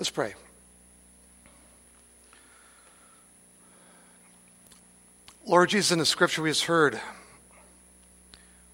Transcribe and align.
Let's 0.00 0.08
pray. 0.08 0.32
Lord 5.44 5.68
Jesus, 5.68 5.92
in 5.92 5.98
the 5.98 6.06
scripture 6.06 6.40
we 6.40 6.48
just 6.48 6.64
heard, 6.64 6.98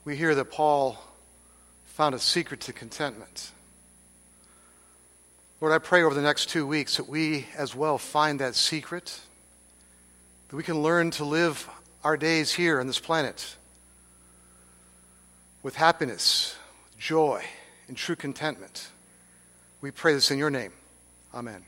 we 0.05 0.15
hear 0.15 0.37
that 0.37 0.53
Paul 0.53 1.03
found 1.87 2.15
a 2.15 2.21
secret 2.21 2.61
to 2.61 2.73
contentment. 2.73 3.51
Lord, 5.61 5.73
I 5.73 5.79
pray 5.79 6.05
over 6.05 6.15
the 6.15 6.23
next 6.23 6.49
two 6.49 6.65
weeks 6.65 6.97
that 6.99 7.09
we 7.09 7.49
as 7.57 7.75
well 7.75 7.99
find 7.99 8.39
that 8.39 8.55
secret, 8.55 9.19
that 10.49 10.55
we 10.55 10.63
can 10.63 10.81
learn 10.81 11.11
to 11.11 11.25
live 11.25 11.69
our 12.05 12.17
days 12.17 12.53
here 12.53 12.79
on 12.79 12.87
this 12.87 13.01
planet 13.01 13.57
with 15.65 15.75
happiness, 15.75 16.55
joy, 17.01 17.43
and 17.89 17.97
true 17.97 18.15
contentment. 18.15 18.91
We 19.81 19.91
pray 19.91 20.15
this 20.15 20.31
in 20.31 20.39
your 20.39 20.51
name. 20.51 20.71
Amen. 21.37 21.63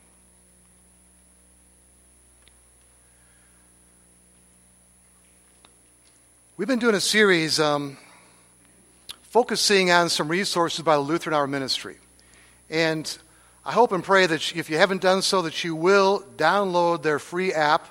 We've 6.56 6.66
been 6.66 6.78
doing 6.78 6.94
a 6.94 7.02
series 7.02 7.60
um, 7.60 7.98
focusing 9.24 9.90
on 9.90 10.08
some 10.08 10.28
resources 10.28 10.82
by 10.82 10.94
the 10.94 11.02
Lutheran 11.02 11.34
Hour 11.34 11.46
Ministry. 11.46 11.98
And 12.70 13.18
I 13.62 13.72
hope 13.72 13.92
and 13.92 14.02
pray 14.02 14.24
that 14.24 14.56
if 14.56 14.70
you 14.70 14.78
haven't 14.78 15.02
done 15.02 15.20
so, 15.20 15.42
that 15.42 15.62
you 15.62 15.74
will 15.74 16.24
download 16.38 17.02
their 17.02 17.18
free 17.18 17.52
app. 17.52 17.88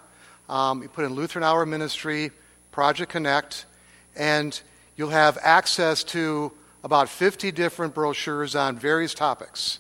Um, 0.50 0.82
you 0.82 0.90
put 0.90 1.06
in 1.06 1.14
Lutheran 1.14 1.44
Hour 1.44 1.64
Ministry, 1.68 2.32
Project 2.72 3.12
Connect, 3.12 3.68
and 4.16 4.60
you'll 4.96 5.10
have 5.10 5.38
access 5.44 6.04
to 6.06 6.52
about 6.84 7.08
50 7.08 7.52
different 7.52 7.94
brochures 7.94 8.56
on 8.56 8.80
various 8.80 9.14
topics. 9.14 9.78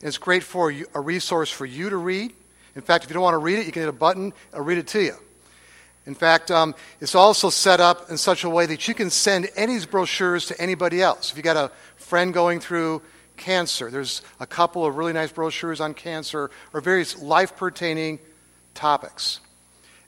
It's 0.00 0.18
great 0.18 0.44
for 0.44 0.72
a 0.94 1.00
resource 1.00 1.50
for 1.50 1.66
you 1.66 1.90
to 1.90 1.96
read. 1.96 2.32
In 2.76 2.82
fact, 2.82 3.04
if 3.04 3.10
you 3.10 3.14
don't 3.14 3.22
want 3.22 3.34
to 3.34 3.38
read 3.38 3.58
it, 3.58 3.66
you 3.66 3.72
can 3.72 3.82
hit 3.82 3.88
a 3.88 3.92
button, 3.92 4.32
it'll 4.52 4.64
read 4.64 4.78
it 4.78 4.86
to 4.88 5.02
you. 5.02 5.14
In 6.06 6.14
fact, 6.14 6.50
um, 6.50 6.74
it's 7.00 7.14
also 7.14 7.50
set 7.50 7.80
up 7.80 8.08
in 8.10 8.16
such 8.16 8.44
a 8.44 8.48
way 8.48 8.64
that 8.66 8.88
you 8.88 8.94
can 8.94 9.10
send 9.10 9.50
any 9.56 9.78
brochures 9.84 10.46
to 10.46 10.60
anybody 10.60 11.02
else. 11.02 11.30
If 11.30 11.36
you 11.36 11.42
got 11.42 11.56
a 11.56 11.70
friend 11.96 12.32
going 12.32 12.60
through 12.60 13.02
cancer, 13.36 13.90
there's 13.90 14.22
a 14.40 14.46
couple 14.46 14.86
of 14.86 14.96
really 14.96 15.12
nice 15.12 15.32
brochures 15.32 15.80
on 15.80 15.94
cancer 15.94 16.50
or 16.72 16.80
various 16.80 17.20
life 17.20 17.56
pertaining 17.56 18.20
topics. 18.74 19.40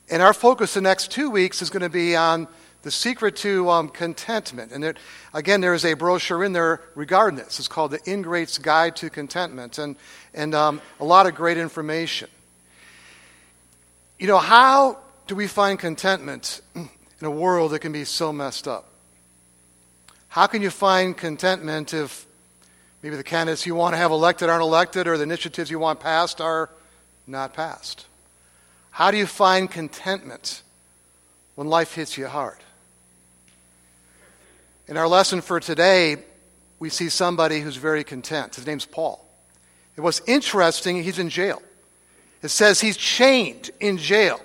And 0.09 0.21
our 0.21 0.33
focus 0.33 0.73
the 0.73 0.81
next 0.81 1.11
two 1.11 1.29
weeks 1.29 1.61
is 1.61 1.69
going 1.69 1.83
to 1.83 1.89
be 1.89 2.15
on 2.15 2.47
the 2.83 2.91
secret 2.91 3.35
to 3.37 3.69
um, 3.69 3.89
contentment. 3.89 4.71
And 4.71 4.95
again, 5.33 5.61
there 5.61 5.73
is 5.73 5.85
a 5.85 5.93
brochure 5.93 6.43
in 6.43 6.53
there 6.53 6.81
regarding 6.95 7.37
this. 7.37 7.59
It's 7.59 7.67
called 7.67 7.91
The 7.91 7.99
Ingrate's 8.09 8.57
Guide 8.57 8.95
to 8.97 9.09
Contentment, 9.09 9.77
and, 9.77 9.95
and 10.33 10.55
um, 10.55 10.81
a 10.99 11.05
lot 11.05 11.27
of 11.27 11.35
great 11.35 11.57
information. 11.57 12.29
You 14.17 14.27
know, 14.27 14.37
how 14.37 14.99
do 15.27 15.35
we 15.35 15.47
find 15.47 15.79
contentment 15.79 16.61
in 16.75 16.89
a 17.21 17.31
world 17.31 17.71
that 17.71 17.79
can 17.79 17.91
be 17.91 18.03
so 18.03 18.33
messed 18.33 18.67
up? 18.67 18.87
How 20.27 20.47
can 20.47 20.61
you 20.61 20.69
find 20.69 21.15
contentment 21.17 21.93
if 21.93 22.25
maybe 23.01 23.15
the 23.15 23.23
candidates 23.23 23.65
you 23.65 23.75
want 23.75 23.93
to 23.93 23.97
have 23.97 24.11
elected 24.11 24.49
aren't 24.49 24.61
elected 24.61 25.07
or 25.07 25.17
the 25.17 25.23
initiatives 25.23 25.69
you 25.69 25.79
want 25.79 25.99
passed 25.99 26.39
are 26.39 26.69
not 27.27 27.53
passed? 27.53 28.05
How 28.91 29.11
do 29.11 29.17
you 29.17 29.25
find 29.25 29.69
contentment 29.69 30.63
when 31.55 31.67
life 31.67 31.95
hits 31.95 32.17
you 32.17 32.27
hard? 32.27 32.57
In 34.91 34.97
our 34.97 35.07
lesson 35.07 35.39
for 35.39 35.61
today, 35.61 36.17
we 36.77 36.89
see 36.89 37.07
somebody 37.07 37.61
who's 37.61 37.77
very 37.77 38.03
content. 38.03 38.55
His 38.55 38.67
name's 38.67 38.85
Paul. 38.85 39.25
It 39.95 40.01
was 40.01 40.21
interesting, 40.27 41.01
he's 41.01 41.17
in 41.17 41.29
jail. 41.29 41.61
It 42.41 42.49
says 42.49 42.81
he's 42.81 42.97
chained 42.97 43.71
in 43.79 43.97
jail. 43.97 44.41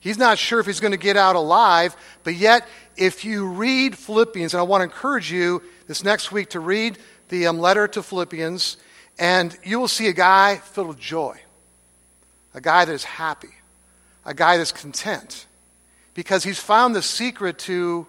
He's 0.00 0.18
not 0.18 0.36
sure 0.36 0.58
if 0.58 0.66
he's 0.66 0.80
going 0.80 0.90
to 0.90 0.98
get 0.98 1.16
out 1.16 1.36
alive, 1.36 1.94
but 2.24 2.34
yet, 2.34 2.66
if 2.96 3.24
you 3.24 3.46
read 3.46 3.96
Philippians, 3.96 4.52
and 4.52 4.58
I 4.58 4.64
want 4.64 4.80
to 4.80 4.84
encourage 4.86 5.30
you 5.30 5.62
this 5.86 6.02
next 6.02 6.32
week 6.32 6.50
to 6.50 6.58
read 6.58 6.98
the 7.28 7.46
um, 7.46 7.60
letter 7.60 7.86
to 7.86 8.02
Philippians, 8.02 8.78
and 9.16 9.56
you 9.62 9.78
will 9.78 9.86
see 9.86 10.08
a 10.08 10.12
guy 10.12 10.56
filled 10.56 10.88
with 10.88 10.98
joy, 10.98 11.38
a 12.52 12.60
guy 12.60 12.84
that 12.84 12.92
is 12.92 13.04
happy, 13.04 13.54
a 14.24 14.34
guy 14.34 14.56
that's 14.56 14.72
content, 14.72 15.46
because 16.14 16.42
he's 16.42 16.58
found 16.58 16.96
the 16.96 17.02
secret 17.02 17.60
to 17.60 18.08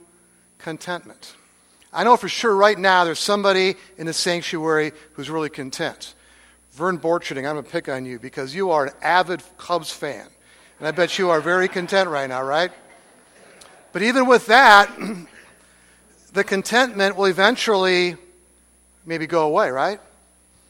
contentment. 0.57 1.35
I 1.91 2.03
know 2.03 2.17
for 2.17 2.29
sure 2.29 2.55
right 2.55 2.77
now 2.77 3.03
there's 3.03 3.19
somebody 3.19 3.75
in 3.97 4.05
the 4.05 4.13
sanctuary 4.13 4.91
who's 5.13 5.29
really 5.29 5.49
content. 5.49 6.13
Vern 6.73 6.99
Borcherding, 6.99 7.47
I'm 7.47 7.55
going 7.55 7.63
to 7.63 7.69
pick 7.69 7.89
on 7.89 8.05
you 8.05 8.19
because 8.19 8.53
you 8.53 8.71
are 8.71 8.85
an 8.85 8.93
avid 9.01 9.41
Cubs 9.57 9.91
fan. 9.91 10.27
And 10.77 10.87
I 10.87 10.91
bet 10.91 11.17
you 11.17 11.29
are 11.29 11.41
very 11.41 11.67
content 11.67 12.09
right 12.09 12.29
now, 12.29 12.43
right? 12.43 12.71
But 13.91 14.03
even 14.03 14.27
with 14.27 14.45
that, 14.47 14.89
the 16.33 16.43
contentment 16.43 17.17
will 17.17 17.25
eventually 17.25 18.15
maybe 19.05 19.25
go 19.25 19.47
away, 19.47 19.71
right? 19.71 19.99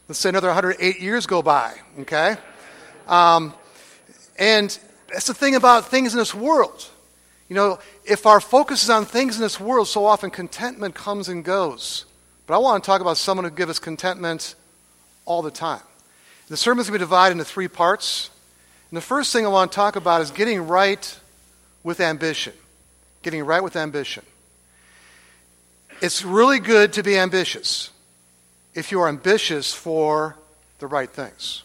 Let's 0.07 0.19
say 0.19 0.29
another 0.29 0.47
108 0.47 0.99
years 0.99 1.27
go 1.27 1.43
by, 1.43 1.75
okay? 1.99 2.37
Um, 3.07 3.53
and 4.39 4.77
that's 5.11 5.27
the 5.27 5.33
thing 5.33 5.55
about 5.55 5.87
things 5.87 6.13
in 6.13 6.17
this 6.17 6.33
world. 6.33 6.87
You 7.49 7.55
know, 7.55 7.79
if 8.05 8.27
our 8.27 8.39
focus 8.39 8.83
is 8.83 8.89
on 8.91 9.05
things 9.05 9.35
in 9.35 9.41
this 9.41 9.59
world, 9.59 9.87
so 9.87 10.05
often 10.05 10.29
contentment 10.29 10.93
comes 10.93 11.27
and 11.27 11.43
goes. 11.43 12.05
But 12.45 12.53
I 12.53 12.57
want 12.59 12.83
to 12.83 12.87
talk 12.87 13.01
about 13.01 13.17
someone 13.17 13.43
who 13.43 13.51
gives 13.51 13.71
us 13.71 13.79
contentment 13.79 14.55
all 15.25 15.41
the 15.41 15.51
time. 15.51 15.81
The 16.47 16.57
sermon 16.57 16.81
is 16.81 16.87
going 16.87 16.99
to 16.99 17.05
be 17.05 17.07
divided 17.07 17.33
into 17.33 17.45
three 17.45 17.67
parts. 17.67 18.29
And 18.89 18.97
the 18.97 19.01
first 19.01 19.33
thing 19.33 19.45
I 19.45 19.49
want 19.49 19.71
to 19.71 19.75
talk 19.75 19.95
about 19.95 20.21
is 20.21 20.31
getting 20.31 20.67
right 20.67 21.19
with 21.83 21.99
ambition. 21.99 22.53
Getting 23.23 23.43
right 23.43 23.63
with 23.63 23.75
ambition. 23.75 24.23
It's 26.01 26.23
really 26.23 26.59
good 26.59 26.93
to 26.93 27.03
be 27.03 27.17
ambitious 27.17 27.89
if 28.73 28.91
you 28.91 29.01
are 29.01 29.09
ambitious 29.09 29.73
for 29.73 30.37
the 30.79 30.87
right 30.87 31.09
things. 31.09 31.63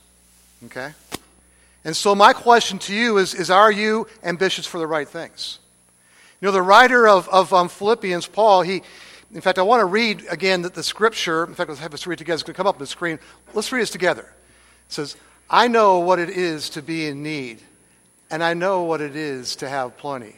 Okay? 0.66 0.92
And 1.84 1.94
so, 1.94 2.14
my 2.14 2.32
question 2.32 2.78
to 2.80 2.94
you 2.94 3.18
is, 3.18 3.34
is 3.34 3.50
Are 3.50 3.70
you 3.70 4.06
ambitious 4.22 4.66
for 4.66 4.78
the 4.78 4.86
right 4.86 5.08
things? 5.08 5.58
You 6.44 6.48
know, 6.48 6.52
the 6.52 6.60
writer 6.60 7.08
of, 7.08 7.26
of 7.30 7.54
um, 7.54 7.70
Philippians, 7.70 8.26
Paul, 8.26 8.60
he, 8.60 8.82
in 9.32 9.40
fact, 9.40 9.58
I 9.58 9.62
want 9.62 9.80
to 9.80 9.86
read 9.86 10.26
again 10.28 10.60
the, 10.60 10.68
the 10.68 10.82
scripture. 10.82 11.42
In 11.44 11.54
fact, 11.54 11.70
let's 11.70 11.80
have 11.80 11.94
us 11.94 12.06
read 12.06 12.18
together. 12.18 12.34
It's 12.34 12.42
going 12.42 12.52
to 12.52 12.56
come 12.58 12.66
up 12.66 12.74
on 12.74 12.80
the 12.80 12.86
screen. 12.86 13.18
Let's 13.54 13.72
read 13.72 13.80
this 13.80 13.88
together. 13.88 14.24
It 14.24 14.92
says, 14.92 15.16
I 15.48 15.68
know 15.68 16.00
what 16.00 16.18
it 16.18 16.28
is 16.28 16.68
to 16.68 16.82
be 16.82 17.06
in 17.06 17.22
need, 17.22 17.62
and 18.30 18.44
I 18.44 18.52
know 18.52 18.82
what 18.82 19.00
it 19.00 19.16
is 19.16 19.56
to 19.56 19.70
have 19.70 19.96
plenty. 19.96 20.36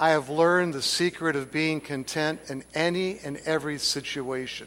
I 0.00 0.10
have 0.10 0.30
learned 0.30 0.74
the 0.74 0.82
secret 0.82 1.36
of 1.36 1.52
being 1.52 1.80
content 1.80 2.40
in 2.48 2.64
any 2.74 3.20
and 3.20 3.36
every 3.46 3.78
situation, 3.78 4.66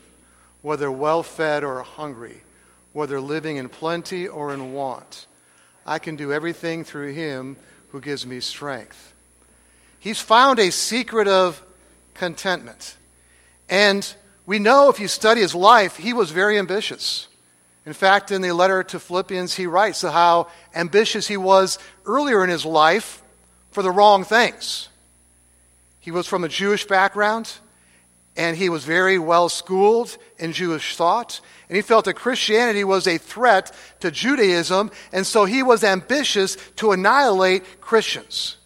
whether 0.62 0.90
well 0.90 1.24
fed 1.24 1.66
or 1.66 1.81
hungry, 1.81 2.41
whether 2.94 3.19
living 3.19 3.57
in 3.57 3.68
plenty 3.68 4.30
or 4.30 4.53
in 4.53 4.72
want. 4.72 5.28
I 5.85 6.00
can 6.00 6.16
do 6.16 6.31
everything 6.31 6.85
through 6.85 7.12
Him 7.12 7.57
who 7.90 8.00
gives 8.00 8.25
me 8.25 8.40
strength. 8.40 9.12
He's 10.03 10.19
found 10.19 10.59
a 10.59 10.69
secret 10.69 11.29
of 11.29 11.63
contentment. 12.13 12.97
And 13.69 14.05
we 14.45 14.59
know 14.59 14.89
if 14.89 14.99
you 14.99 15.07
study 15.07 15.39
his 15.39 15.55
life, 15.55 15.95
he 15.95 16.11
was 16.11 16.29
very 16.29 16.59
ambitious. 16.59 17.29
In 17.85 17.93
fact, 17.93 18.29
in 18.29 18.41
the 18.41 18.51
letter 18.51 18.83
to 18.83 18.99
Philippians, 18.99 19.53
he 19.53 19.65
writes 19.65 20.01
how 20.01 20.49
ambitious 20.75 21.25
he 21.25 21.37
was 21.37 21.79
earlier 22.05 22.43
in 22.43 22.49
his 22.49 22.65
life 22.65 23.23
for 23.71 23.81
the 23.81 23.91
wrong 23.91 24.25
things. 24.25 24.89
He 26.01 26.11
was 26.11 26.27
from 26.27 26.43
a 26.43 26.49
Jewish 26.49 26.83
background, 26.85 27.53
and 28.35 28.57
he 28.57 28.67
was 28.67 28.83
very 28.83 29.17
well 29.17 29.47
schooled 29.47 30.17
in 30.37 30.51
Jewish 30.51 30.97
thought, 30.97 31.39
and 31.69 31.77
he 31.77 31.81
felt 31.81 32.03
that 32.03 32.15
Christianity 32.15 32.83
was 32.83 33.07
a 33.07 33.17
threat 33.17 33.73
to 34.01 34.11
Judaism, 34.11 34.91
and 35.13 35.25
so 35.25 35.45
he 35.45 35.63
was 35.63 35.81
ambitious 35.81 36.57
to 36.75 36.91
annihilate 36.91 37.79
Christians. 37.79 38.57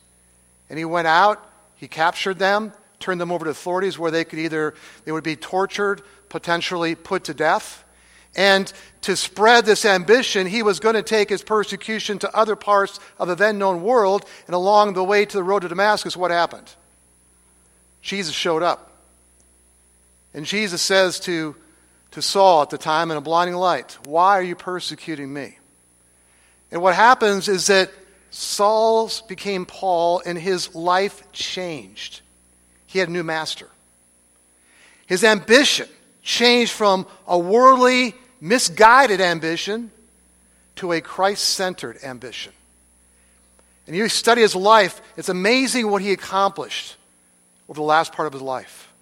And 0.70 0.78
he 0.78 0.86
went 0.86 1.08
out, 1.08 1.44
he 1.76 1.88
captured 1.88 2.40
them, 2.40 2.74
turned 3.00 3.22
them 3.22 3.32
over 3.32 3.46
to 3.46 3.52
authorities 3.52 3.98
where 3.98 4.12
they 4.12 4.24
could 4.24 4.40
either 4.40 4.74
they 5.06 5.12
would 5.12 5.24
be 5.24 5.36
tortured, 5.36 6.02
potentially 6.30 6.96
put 6.96 7.26
to 7.26 7.34
death. 7.34 7.84
And 8.36 8.72
to 9.02 9.16
spread 9.16 9.66
this 9.66 9.84
ambition, 9.84 10.46
he 10.46 10.62
was 10.62 10.80
going 10.80 10.96
to 10.96 11.02
take 11.02 11.30
his 11.30 11.42
persecution 11.42 12.20
to 12.20 12.36
other 12.36 12.56
parts 12.56 13.00
of 13.18 13.28
the 13.28 13.36
then 13.36 13.58
known 13.58 13.82
world. 13.82 14.26
And 14.46 14.54
along 14.54 14.94
the 14.94 15.04
way 15.04 15.26
to 15.26 15.38
the 15.38 15.44
road 15.44 15.62
to 15.64 15.70
Damascus, 15.70 16.16
what 16.16 16.30
happened? 16.30 16.72
Jesus 18.02 18.36
showed 18.36 18.62
up. 18.62 18.92
And 20.34 20.46
Jesus 20.46 20.84
says 20.84 21.20
to, 21.22 21.56
to 22.12 22.22
Saul 22.22 22.62
at 22.62 22.70
the 22.70 22.78
time 22.78 23.10
in 23.10 23.18
a 23.18 23.22
blinding 23.22 23.56
light, 23.56 23.98
Why 24.06 24.38
are 24.38 24.44
you 24.44 24.56
persecuting 24.56 25.34
me? 25.34 25.58
And 26.72 26.82
what 26.82 26.94
happens 26.94 27.48
is 27.48 27.68
that 27.68 27.90
Saul 28.40 29.10
became 29.28 29.66
Paul 29.66 30.22
and 30.24 30.38
his 30.38 30.76
life 30.76 31.24
changed. 31.32 32.22
He 32.86 33.00
had 33.00 33.10
a 33.10 33.12
new 33.12 33.24
master. 33.24 33.68
His 35.08 35.24
ambition 35.24 35.90
changed 36.22 36.72
from 36.72 37.08
a 37.28 37.40
worldly 37.40 38.14
misguided 38.40 39.22
ambition 39.22 39.90
to 40.76 40.92
a 40.92 41.02
Christ 41.02 41.46
centered 41.46 41.98
ambition. 42.04 42.54
And 43.88 43.96
you 43.96 44.08
study 44.08 44.42
his 44.42 44.56
life, 44.56 45.02
it's 45.18 45.30
amazing 45.30 45.90
what 45.90 46.04
he 46.04 46.12
accomplished 46.12 46.96
over 47.68 47.80
the 47.80 47.84
last 47.84 48.14
part 48.14 48.28
of 48.28 48.34
his 48.34 48.44
life. 48.44 48.94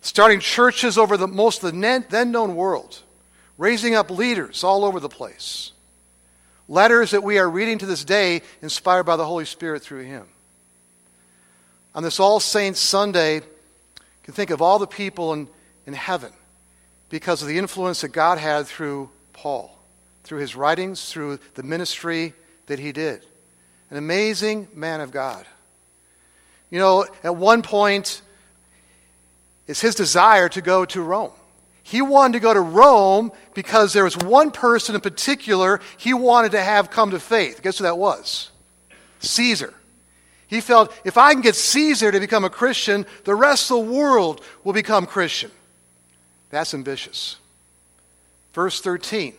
Starting 0.00 0.40
churches 0.40 0.96
over 0.96 1.18
the 1.18 1.28
most 1.28 1.62
of 1.62 1.74
the 1.74 2.04
then 2.08 2.32
known 2.32 2.56
world, 2.56 3.02
raising 3.58 3.94
up 3.94 4.10
leaders 4.10 4.64
all 4.64 4.82
over 4.82 4.98
the 4.98 5.10
place. 5.10 5.72
Letters 6.68 7.12
that 7.12 7.22
we 7.22 7.38
are 7.38 7.48
reading 7.48 7.78
to 7.78 7.86
this 7.86 8.04
day, 8.04 8.42
inspired 8.60 9.04
by 9.04 9.16
the 9.16 9.24
Holy 9.24 9.46
Spirit 9.46 9.82
through 9.82 10.04
him. 10.04 10.26
On 11.94 12.02
this 12.02 12.20
All 12.20 12.40
Saints 12.40 12.78
Sunday, 12.78 13.36
you 13.36 13.42
can 14.22 14.34
think 14.34 14.50
of 14.50 14.60
all 14.60 14.78
the 14.78 14.86
people 14.86 15.32
in, 15.32 15.48
in 15.86 15.94
heaven 15.94 16.30
because 17.08 17.40
of 17.40 17.48
the 17.48 17.58
influence 17.58 18.02
that 18.02 18.08
God 18.08 18.38
had 18.38 18.66
through 18.66 19.08
Paul, 19.32 19.76
through 20.24 20.40
his 20.40 20.54
writings, 20.54 21.10
through 21.10 21.38
the 21.54 21.62
ministry 21.62 22.34
that 22.66 22.78
he 22.78 22.92
did. 22.92 23.24
An 23.90 23.96
amazing 23.96 24.68
man 24.74 25.00
of 25.00 25.10
God. 25.10 25.46
You 26.70 26.78
know, 26.78 27.06
at 27.24 27.34
one 27.34 27.62
point, 27.62 28.20
it's 29.66 29.80
his 29.80 29.94
desire 29.94 30.50
to 30.50 30.60
go 30.60 30.84
to 30.84 31.02
Rome. 31.02 31.32
He 31.88 32.02
wanted 32.02 32.34
to 32.34 32.40
go 32.40 32.52
to 32.52 32.60
Rome 32.60 33.32
because 33.54 33.94
there 33.94 34.04
was 34.04 34.14
one 34.14 34.50
person 34.50 34.94
in 34.94 35.00
particular 35.00 35.80
he 35.96 36.12
wanted 36.12 36.52
to 36.52 36.62
have 36.62 36.90
come 36.90 37.12
to 37.12 37.18
faith. 37.18 37.62
Guess 37.62 37.78
who 37.78 37.84
that 37.84 37.96
was? 37.96 38.50
Caesar. 39.20 39.72
He 40.48 40.60
felt 40.60 40.92
if 41.04 41.16
I 41.16 41.32
can 41.32 41.40
get 41.40 41.54
Caesar 41.54 42.12
to 42.12 42.20
become 42.20 42.44
a 42.44 42.50
Christian, 42.50 43.06
the 43.24 43.34
rest 43.34 43.70
of 43.70 43.78
the 43.78 43.90
world 43.90 44.42
will 44.64 44.74
become 44.74 45.06
Christian. 45.06 45.50
That's 46.50 46.74
ambitious. 46.74 47.36
Verse 48.52 48.82
13. 48.82 49.32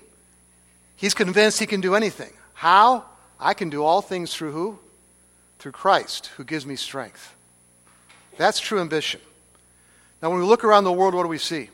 He's 0.96 1.14
convinced 1.14 1.60
he 1.60 1.68
can 1.68 1.82
do 1.82 1.94
anything. 1.94 2.34
How? 2.54 3.06
I 3.40 3.54
can 3.54 3.70
do 3.70 3.84
all 3.84 4.02
things 4.02 4.34
through 4.34 4.54
who? 4.54 4.80
Through 5.60 5.74
Christ, 5.74 6.32
who 6.38 6.44
gives 6.44 6.66
me 6.66 6.76
strength. 6.78 7.36
That's 8.38 8.60
true 8.60 8.80
ambition. 8.80 9.22
Now, 10.20 10.32
when 10.32 10.40
we 10.40 10.46
look 10.46 10.64
around 10.64 10.86
the 10.86 10.92
world, 10.92 11.14
what 11.14 11.22
do 11.22 11.30
we 11.30 11.38
see? 11.38 11.70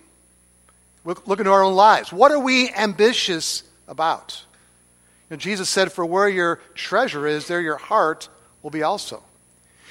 Look, 1.05 1.27
look 1.27 1.39
into 1.39 1.51
our 1.51 1.63
own 1.63 1.75
lives. 1.75 2.11
What 2.11 2.31
are 2.31 2.39
we 2.39 2.71
ambitious 2.71 3.63
about? 3.87 4.43
You 5.29 5.35
know, 5.35 5.39
Jesus 5.39 5.69
said, 5.69 5.91
For 5.91 6.05
where 6.05 6.27
your 6.27 6.57
treasure 6.73 7.27
is, 7.27 7.47
there 7.47 7.61
your 7.61 7.77
heart 7.77 8.27
will 8.63 8.71
be 8.71 8.83
also. 8.83 9.23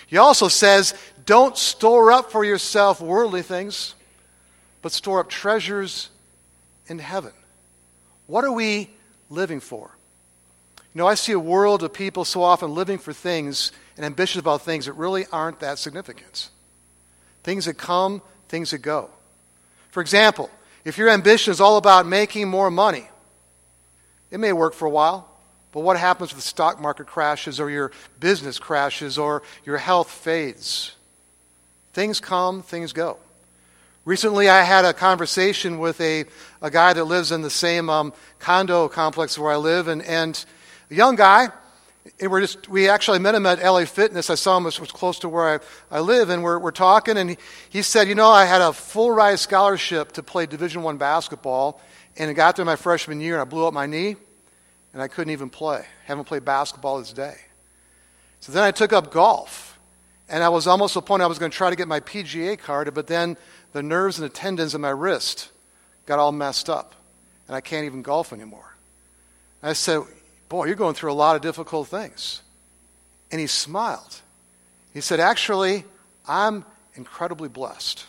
He 0.07 0.17
also 0.17 0.49
says, 0.49 0.93
Don't 1.25 1.57
store 1.57 2.13
up 2.13 2.33
for 2.33 2.45
yourself 2.45 3.01
worldly 3.01 3.43
things, 3.43 3.95
but 4.83 4.93
store 4.93 5.21
up 5.21 5.31
treasures 5.31 6.11
in 6.89 6.99
heaven. 6.99 7.33
What 8.27 8.45
are 8.45 8.53
we 8.53 8.91
living 9.31 9.61
for? 9.61 9.91
You 10.95 10.99
know, 10.99 11.07
I 11.07 11.15
see 11.15 11.33
a 11.33 11.39
world 11.39 11.83
of 11.83 11.93
people 11.93 12.25
so 12.25 12.43
often 12.43 12.75
living 12.75 12.99
for 12.99 13.13
things 13.13 13.73
and 13.97 14.05
ambitious 14.05 14.41
about 14.41 14.63
things 14.63 14.87
that 14.87 14.93
really 14.93 15.27
aren't 15.33 15.61
that 15.61 15.79
significant. 15.79 16.51
Things 17.43 17.65
that 17.65 17.75
come, 17.75 18.23
things 18.49 18.71
that 18.71 18.79
go. 18.79 19.11
For 19.91 20.01
example, 20.01 20.51
if 20.85 20.99
your 20.99 21.09
ambition 21.09 21.51
is 21.51 21.61
all 21.61 21.77
about 21.77 22.07
making 22.07 22.49
more 22.49 22.71
money, 22.71 23.09
it 24.31 24.39
may 24.39 24.53
work 24.53 24.75
for 24.75 24.87
a 24.87 24.91
while, 24.91 25.29
but 25.73 25.81
what 25.81 25.97
happens 25.97 26.31
if 26.31 26.37
the 26.37 26.43
stock 26.43 26.81
market 26.81 27.07
crashes 27.07 27.59
or 27.59 27.71
your 27.71 27.91
business 28.21 28.59
crashes 28.59 29.19
or 29.19 29.43
your 29.65 29.79
health 29.79 30.11
fades? 30.11 30.95
Things 31.93 32.21
come, 32.21 32.63
things 32.63 32.93
go. 32.93 33.19
Recently, 34.05 34.51
I 34.51 34.63
had 34.63 34.85
a 34.85 34.93
conversation 34.93 35.79
with 35.79 36.01
a, 36.01 36.27
a 36.61 36.71
guy 36.71 36.93
that 36.93 37.05
lives 37.05 37.33
in 37.33 37.41
the 37.41 37.51
same 37.51 37.89
um, 37.89 38.13
condo 38.39 38.87
complex 38.89 39.39
where 39.39 39.53
I 39.53 39.57
live, 39.57 39.89
and, 39.89 40.03
and 40.03 40.45
a 40.91 40.95
young 40.95 41.17
guy. 41.17 41.49
And 42.21 42.31
we're 42.31 42.43
just, 42.43 42.69
we 42.69 42.89
actually 42.89 43.19
met 43.19 43.35
him 43.35 43.47
at 43.47 43.63
LA 43.63 43.87
Fitness. 43.87 44.29
I 44.29 44.35
saw 44.35 44.59
him, 44.59 44.67
it 44.67 44.79
was 44.79 44.93
close 44.93 45.19
to 45.21 45.29
where 45.29 45.61
I, 45.91 45.97
I 45.97 46.01
live, 46.01 46.29
and 46.29 46.43
we're, 46.43 46.59
we're 46.59 46.71
talking, 46.71 47.17
and 47.17 47.31
he, 47.31 47.37
he 47.71 47.83
said, 47.83 48.09
You 48.09 48.15
know, 48.15 48.29
I 48.29 48.45
had 48.45 48.61
a 48.61 48.73
full 48.73 49.11
ride 49.11 49.39
scholarship 49.39 50.13
to 50.13 50.23
play 50.23 50.45
Division 50.45 50.83
One 50.83 50.99
basketball, 50.99 51.81
and 52.17 52.31
it 52.31 52.35
got 52.35 52.57
there 52.57 52.65
my 52.65 52.77
freshman 52.77 53.21
year, 53.21 53.35
and 53.35 53.41
I 53.41 53.45
blew 53.45 53.67
up 53.67 53.73
my 53.73 53.87
knee, 53.87 54.17
and 54.93 55.01
I 55.01 55.09
couldn't 55.09 55.33
even 55.33 55.49
play. 55.49 55.85
Haven't 56.05 56.25
played 56.25 56.45
basketball 56.45 56.99
this 56.99 57.13
day. 57.13 57.37
So 58.41 58.53
then 58.53 58.65
I 58.65 58.71
took 58.71 58.93
up 58.93 59.11
golf, 59.11 59.79
and 60.29 60.45
I 60.45 60.51
was 60.51 60.67
almost 60.67 60.93
to 60.93 60.99
the 61.01 61.07
point 61.07 61.23
I 61.23 61.27
was 61.27 61.39
going 61.39 61.51
to 61.51 61.57
try 61.57 61.71
to 61.71 61.77
get 61.77 61.89
my 61.89 62.01
PGA 62.01 62.59
card, 62.59 62.93
but 62.93 63.07
then 63.07 63.39
the 63.73 63.83
nerves 63.83 64.19
and 64.19 64.27
the 64.27 64.33
tendons 64.33 64.75
in 64.75 64.83
my 64.83 64.91
wrist 64.91 65.51
got 66.05 66.19
all 66.19 66.33
messed 66.33 66.69
up, 66.69 66.95
and 67.49 67.57
I 67.57 67.63
can't 67.63 67.87
even 67.87 68.03
golf 68.03 68.31
anymore. 68.31 68.77
And 69.63 69.71
I 69.71 69.73
said, 69.73 70.03
Boy, 70.55 70.67
you're 70.67 70.77
going 70.77 70.95
through 70.95 71.11
a 71.11 71.15
lot 71.15 71.35
of 71.35 71.43
difficult 71.43 71.89
things. 71.89 72.41
And 73.33 73.41
he 73.41 73.49
smiled. 73.49 74.21
He 74.93 75.01
said, 75.01 75.19
Actually, 75.19 75.83
I'm 76.29 76.65
incredibly 76.95 77.49
blessed. 77.49 78.07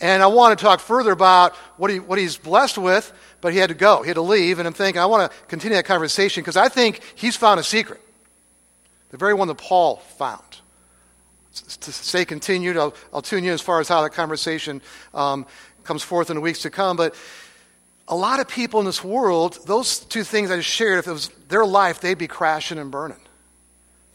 And 0.00 0.24
I 0.24 0.26
want 0.26 0.58
to 0.58 0.64
talk 0.64 0.80
further 0.80 1.12
about 1.12 1.54
what, 1.76 1.88
he, 1.88 2.00
what 2.00 2.18
he's 2.18 2.36
blessed 2.36 2.78
with, 2.78 3.12
but 3.40 3.52
he 3.52 3.60
had 3.60 3.68
to 3.68 3.76
go. 3.76 4.02
He 4.02 4.08
had 4.08 4.16
to 4.16 4.22
leave. 4.22 4.58
And 4.58 4.66
I'm 4.66 4.74
thinking, 4.74 5.00
I 5.00 5.06
want 5.06 5.30
to 5.30 5.38
continue 5.46 5.76
that 5.76 5.84
conversation 5.84 6.42
because 6.42 6.56
I 6.56 6.68
think 6.68 7.00
he's 7.14 7.36
found 7.36 7.60
a 7.60 7.62
secret. 7.62 8.00
The 9.10 9.16
very 9.16 9.32
one 9.32 9.46
that 9.46 9.58
Paul 9.58 9.98
found 10.18 10.42
to 11.52 11.92
stay 11.92 12.24
continued. 12.24 12.76
I'll, 12.76 12.92
I'll 13.14 13.22
tune 13.22 13.44
you 13.44 13.52
as 13.52 13.60
far 13.60 13.78
as 13.78 13.86
how 13.86 14.02
that 14.02 14.10
conversation 14.10 14.82
um, 15.14 15.46
comes 15.84 16.02
forth 16.02 16.28
in 16.28 16.34
the 16.34 16.42
weeks 16.42 16.62
to 16.62 16.70
come. 16.70 16.96
But 16.96 17.14
a 18.08 18.16
lot 18.16 18.40
of 18.40 18.48
people 18.48 18.80
in 18.80 18.86
this 18.86 19.02
world, 19.02 19.58
those 19.66 20.00
two 20.00 20.24
things 20.24 20.50
I 20.50 20.56
just 20.56 20.68
shared, 20.68 20.98
if 20.98 21.06
it 21.06 21.12
was 21.12 21.28
their 21.48 21.66
life, 21.66 22.00
they'd 22.00 22.18
be 22.18 22.28
crashing 22.28 22.78
and 22.78 22.90
burning. 22.90 23.20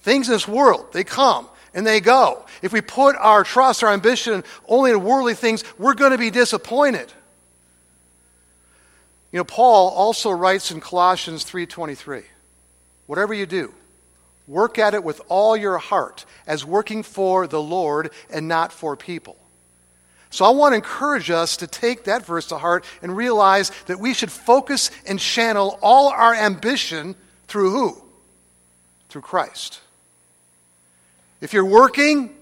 Things 0.01 0.27
in 0.27 0.33
this 0.33 0.47
world, 0.47 0.93
they 0.93 1.03
come 1.03 1.47
and 1.73 1.85
they 1.85 1.99
go. 1.99 2.45
If 2.61 2.73
we 2.73 2.81
put 2.81 3.15
our 3.17 3.43
trust, 3.43 3.83
our 3.83 3.91
ambition 3.91 4.43
only 4.67 4.91
in 4.91 5.03
worldly 5.03 5.35
things, 5.35 5.63
we're 5.77 5.93
going 5.93 6.11
to 6.11 6.17
be 6.17 6.29
disappointed. 6.29 7.11
You 9.31 9.38
know, 9.38 9.43
Paul 9.43 9.89
also 9.89 10.31
writes 10.31 10.71
in 10.71 10.81
Colossians 10.81 11.45
3:23, 11.45 12.23
whatever 13.07 13.33
you 13.33 13.45
do, 13.45 13.73
Work 14.51 14.79
at 14.79 14.93
it 14.93 15.03
with 15.03 15.21
all 15.29 15.55
your 15.55 15.77
heart 15.77 16.25
as 16.45 16.65
working 16.65 17.03
for 17.03 17.47
the 17.47 17.61
Lord 17.61 18.11
and 18.29 18.49
not 18.49 18.73
for 18.73 18.97
people. 18.97 19.38
So 20.31 20.45
I 20.45 20.49
want 20.49 20.71
to 20.71 20.77
encourage 20.77 21.29
us 21.29 21.57
to 21.57 21.67
take 21.67 22.05
that 22.05 22.25
verse 22.25 22.47
to 22.47 22.57
heart 22.57 22.85
and 23.01 23.15
realize 23.15 23.71
that 23.87 23.99
we 23.99 24.13
should 24.13 24.31
focus 24.31 24.89
and 25.05 25.19
channel 25.19 25.77
all 25.81 26.09
our 26.09 26.33
ambition 26.33 27.15
through 27.47 27.71
who? 27.71 28.01
Through 29.09 29.21
Christ. 29.21 29.81
If 31.41 31.51
you're 31.51 31.65
working, 31.65 32.33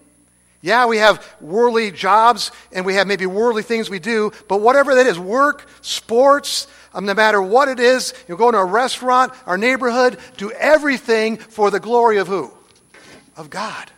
yeah, 0.61 0.85
we 0.85 0.97
have 0.97 1.25
worldly 1.41 1.89
jobs 1.89 2.51
and 2.71 2.85
we 2.85 2.93
have 2.93 3.07
maybe 3.07 3.25
worldly 3.25 3.63
things 3.63 3.89
we 3.89 3.97
do, 3.97 4.31
but 4.47 4.61
whatever 4.61 4.93
that 4.95 5.07
is 5.07 5.17
work, 5.17 5.67
sports, 5.81 6.67
um, 6.93 7.05
no 7.05 7.15
matter 7.15 7.41
what 7.41 7.69
it 7.69 7.79
is, 7.79 8.13
you 8.27 8.37
go 8.37 8.51
to 8.51 8.57
a 8.57 8.65
restaurant, 8.65 9.33
our 9.47 9.57
neighborhood, 9.57 10.19
do 10.37 10.51
everything 10.51 11.37
for 11.37 11.71
the 11.71 11.79
glory 11.79 12.17
of 12.17 12.27
who? 12.27 12.51
Of 13.35 13.49
God. 13.49 13.89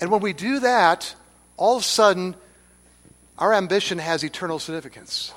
And 0.00 0.10
when 0.12 0.20
we 0.20 0.32
do 0.32 0.60
that, 0.60 1.14
all 1.56 1.76
of 1.76 1.82
a 1.82 1.86
sudden, 1.86 2.36
our 3.38 3.52
ambition 3.52 3.98
has 3.98 4.22
eternal 4.22 4.58
significance. 4.58 5.32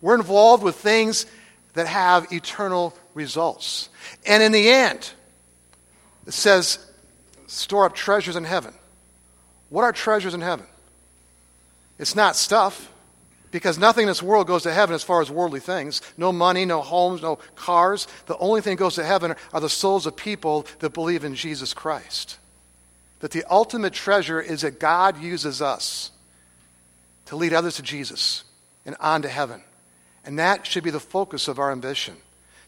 We're 0.00 0.14
involved 0.14 0.62
with 0.62 0.76
things 0.76 1.26
that 1.74 1.86
have 1.86 2.32
eternal 2.32 2.94
results. 3.14 3.88
And 4.26 4.42
in 4.42 4.52
the 4.52 4.68
end, 4.68 5.10
it 6.26 6.32
says, 6.32 6.78
store 7.46 7.84
up 7.84 7.94
treasures 7.94 8.36
in 8.36 8.44
heaven. 8.44 8.74
What 9.68 9.82
are 9.82 9.92
treasures 9.92 10.34
in 10.34 10.40
heaven? 10.40 10.66
It's 11.98 12.16
not 12.16 12.36
stuff 12.36 12.90
because 13.50 13.78
nothing 13.78 14.04
in 14.04 14.08
this 14.08 14.22
world 14.22 14.46
goes 14.46 14.62
to 14.62 14.72
heaven 14.72 14.94
as 14.94 15.02
far 15.02 15.20
as 15.20 15.30
worldly 15.30 15.60
things. 15.60 16.00
No 16.16 16.32
money, 16.32 16.64
no 16.64 16.80
homes, 16.80 17.22
no 17.22 17.36
cars. 17.54 18.08
The 18.26 18.38
only 18.38 18.60
thing 18.62 18.76
that 18.76 18.80
goes 18.80 18.94
to 18.94 19.04
heaven 19.04 19.34
are 19.52 19.60
the 19.60 19.68
souls 19.68 20.06
of 20.06 20.16
people 20.16 20.66
that 20.78 20.94
believe 20.94 21.22
in 21.22 21.34
Jesus 21.34 21.74
Christ. 21.74 22.38
That 23.20 23.30
the 23.30 23.44
ultimate 23.48 23.92
treasure 23.92 24.40
is 24.40 24.62
that 24.62 24.80
God 24.80 25.22
uses 25.22 25.60
us 25.60 26.11
to 27.26 27.36
lead 27.36 27.52
others 27.52 27.76
to 27.76 27.82
Jesus 27.82 28.44
and 28.84 28.96
on 29.00 29.22
to 29.22 29.28
heaven. 29.28 29.62
And 30.24 30.38
that 30.38 30.66
should 30.66 30.84
be 30.84 30.90
the 30.90 31.00
focus 31.00 31.48
of 31.48 31.58
our 31.58 31.72
ambition 31.72 32.16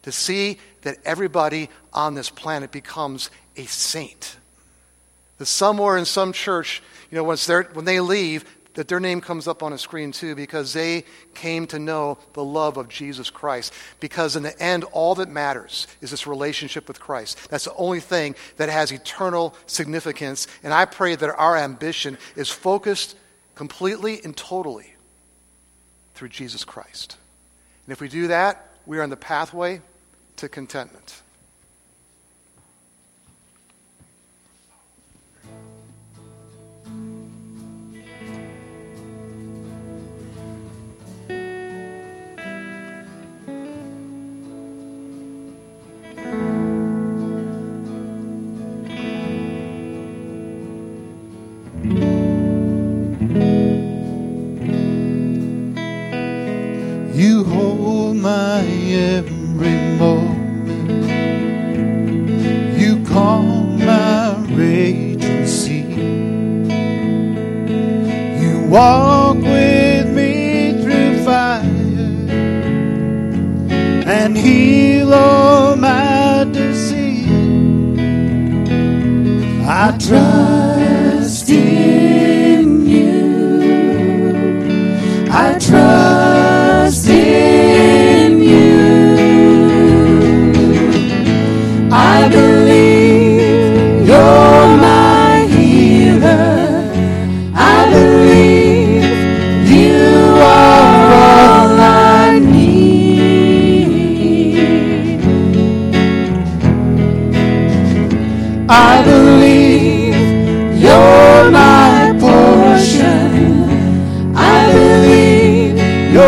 to 0.03 0.13
see 0.13 0.59
that 0.83 0.99
everybody 1.05 1.71
on 1.93 2.15
this 2.15 2.31
planet 2.31 2.71
becomes 2.71 3.31
a 3.57 3.65
saint. 3.65 4.37
That 5.39 5.47
somewhere 5.47 5.97
in 5.97 6.05
some 6.05 6.33
church, 6.33 6.83
you 7.11 7.17
know, 7.17 7.25
once 7.25 7.49
when 7.49 7.85
they 7.85 8.01
leave, 8.01 8.45
that 8.75 8.89
their 8.89 9.01
name 9.01 9.21
comes 9.21 9.49
up 9.49 9.63
on 9.63 9.73
a 9.73 9.79
screen 9.79 10.13
too 10.13 10.35
because 10.35 10.73
they 10.73 11.05
came 11.35 11.67
to 11.69 11.79
know 11.79 12.19
the 12.33 12.45
love 12.45 12.77
of 12.77 12.89
Jesus 12.89 13.31
Christ. 13.31 13.73
Because 14.01 14.37
in 14.37 14.43
the 14.43 14.61
end, 14.61 14.85
all 14.85 15.15
that 15.15 15.29
matters 15.29 15.87
is 16.01 16.11
this 16.11 16.27
relationship 16.27 16.87
with 16.89 17.01
Christ. 17.01 17.49
That's 17.51 17.65
the 17.65 17.75
only 17.75 18.01
thing 18.01 18.35
that 18.57 18.69
has 18.69 18.93
eternal 18.93 19.55
significance. 19.67 20.47
And 20.63 20.75
I 20.75 20.85
pray 20.85 21.15
that 21.15 21.35
our 21.37 21.57
ambition 21.57 22.19
is 22.37 22.51
focused 22.51 23.17
completely 23.55 24.23
and 24.23 24.37
totally 24.37 24.95
through 26.15 26.29
Jesus 26.29 26.65
Christ. 26.65 27.17
And 27.87 27.93
if 27.93 28.01
we 28.01 28.09
do 28.09 28.29
that, 28.29 28.71
we 28.87 28.99
are 28.99 29.03
on 29.03 29.11
the 29.11 29.17
pathway 29.17 29.81
to 30.37 30.49
contentment. 30.49 31.23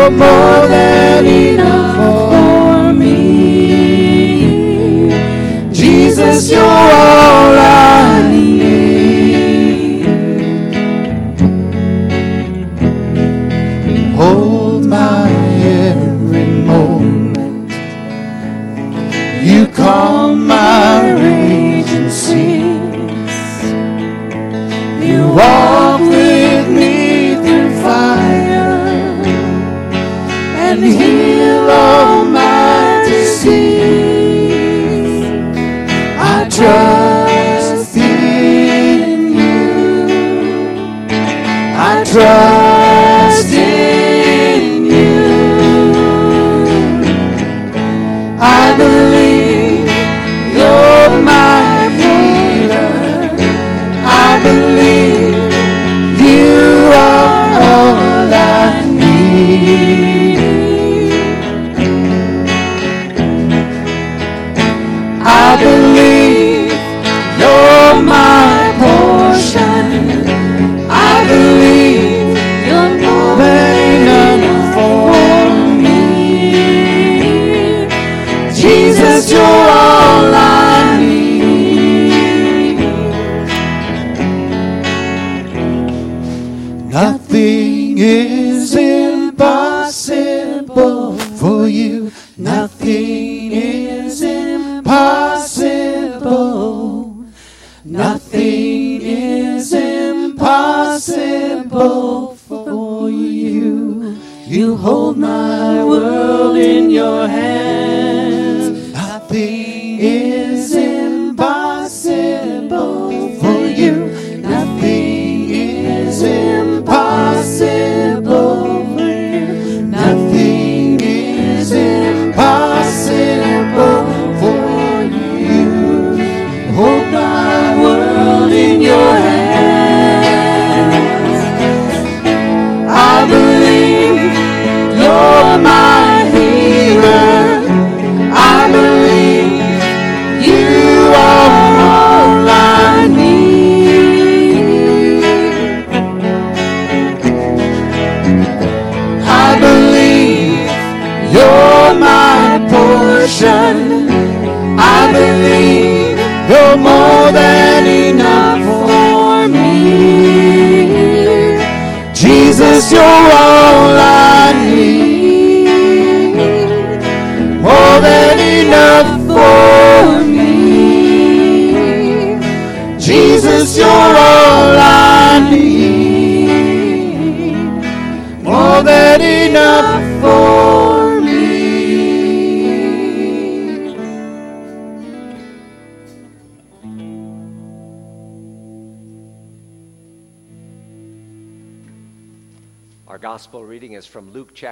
More 0.09 0.67
than 0.67 1.25
enough 1.25 2.31
for 2.31 2.93
me. 2.93 3.19
Jesus, 5.71 6.49
you're 6.49 6.76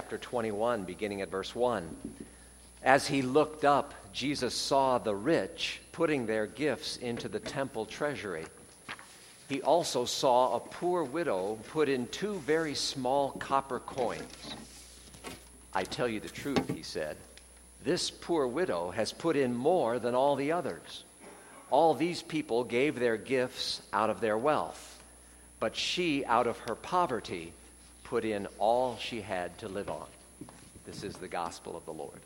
chapter 0.06 0.18
21, 0.20 0.84
beginning 0.84 1.22
at 1.22 1.32
verse 1.32 1.56
1. 1.56 1.90
As 2.84 3.08
he 3.08 3.24
looked 3.24 3.66
up, 3.66 3.96
Jesus 4.14 4.54
saw 4.54 5.00
the 5.00 5.16
rich 5.16 5.82
putting 5.92 6.28
their 6.28 6.46
gifts 6.46 6.98
into 6.98 7.28
the 7.28 7.40
temple 7.40 7.88
treasury. 7.88 8.46
He 9.50 9.64
also 9.64 10.06
saw 10.06 10.54
a 10.54 10.60
poor 10.60 11.04
widow 11.04 11.58
put 11.70 11.90
in 11.90 12.06
two 12.10 12.36
very 12.42 12.76
small 12.76 13.32
copper 13.32 13.80
coins. 13.80 14.22
I 15.74 15.82
tell 15.82 16.08
you 16.08 16.20
the 16.20 16.30
truth, 16.30 16.70
he 16.70 16.84
said. 16.84 17.18
This 17.84 18.12
poor 18.12 18.46
widow 18.46 18.92
has 18.92 19.12
put 19.12 19.36
in 19.36 19.56
more 19.56 19.98
than 19.98 20.14
all 20.14 20.36
the 20.36 20.52
others. 20.52 21.04
All 21.72 21.96
these 21.96 22.22
people 22.22 22.64
gave 22.64 23.00
their 23.00 23.18
gifts 23.18 23.82
out 23.92 24.12
of 24.12 24.22
their 24.22 24.38
wealth, 24.38 25.02
but 25.60 25.76
she, 25.76 26.24
out 26.26 26.46
of 26.46 26.60
her 26.60 26.76
poverty, 26.76 27.54
put 28.06 28.24
in 28.24 28.48
all 28.60 28.98
she 28.98 29.20
had 29.20 29.58
to 29.58 29.68
live 29.68 29.90
on. 29.90 30.06
This 30.86 31.04
is 31.04 31.16
the 31.16 31.28
gospel 31.28 31.76
of 31.76 31.84
the 31.86 31.92
Lord. 31.92 32.20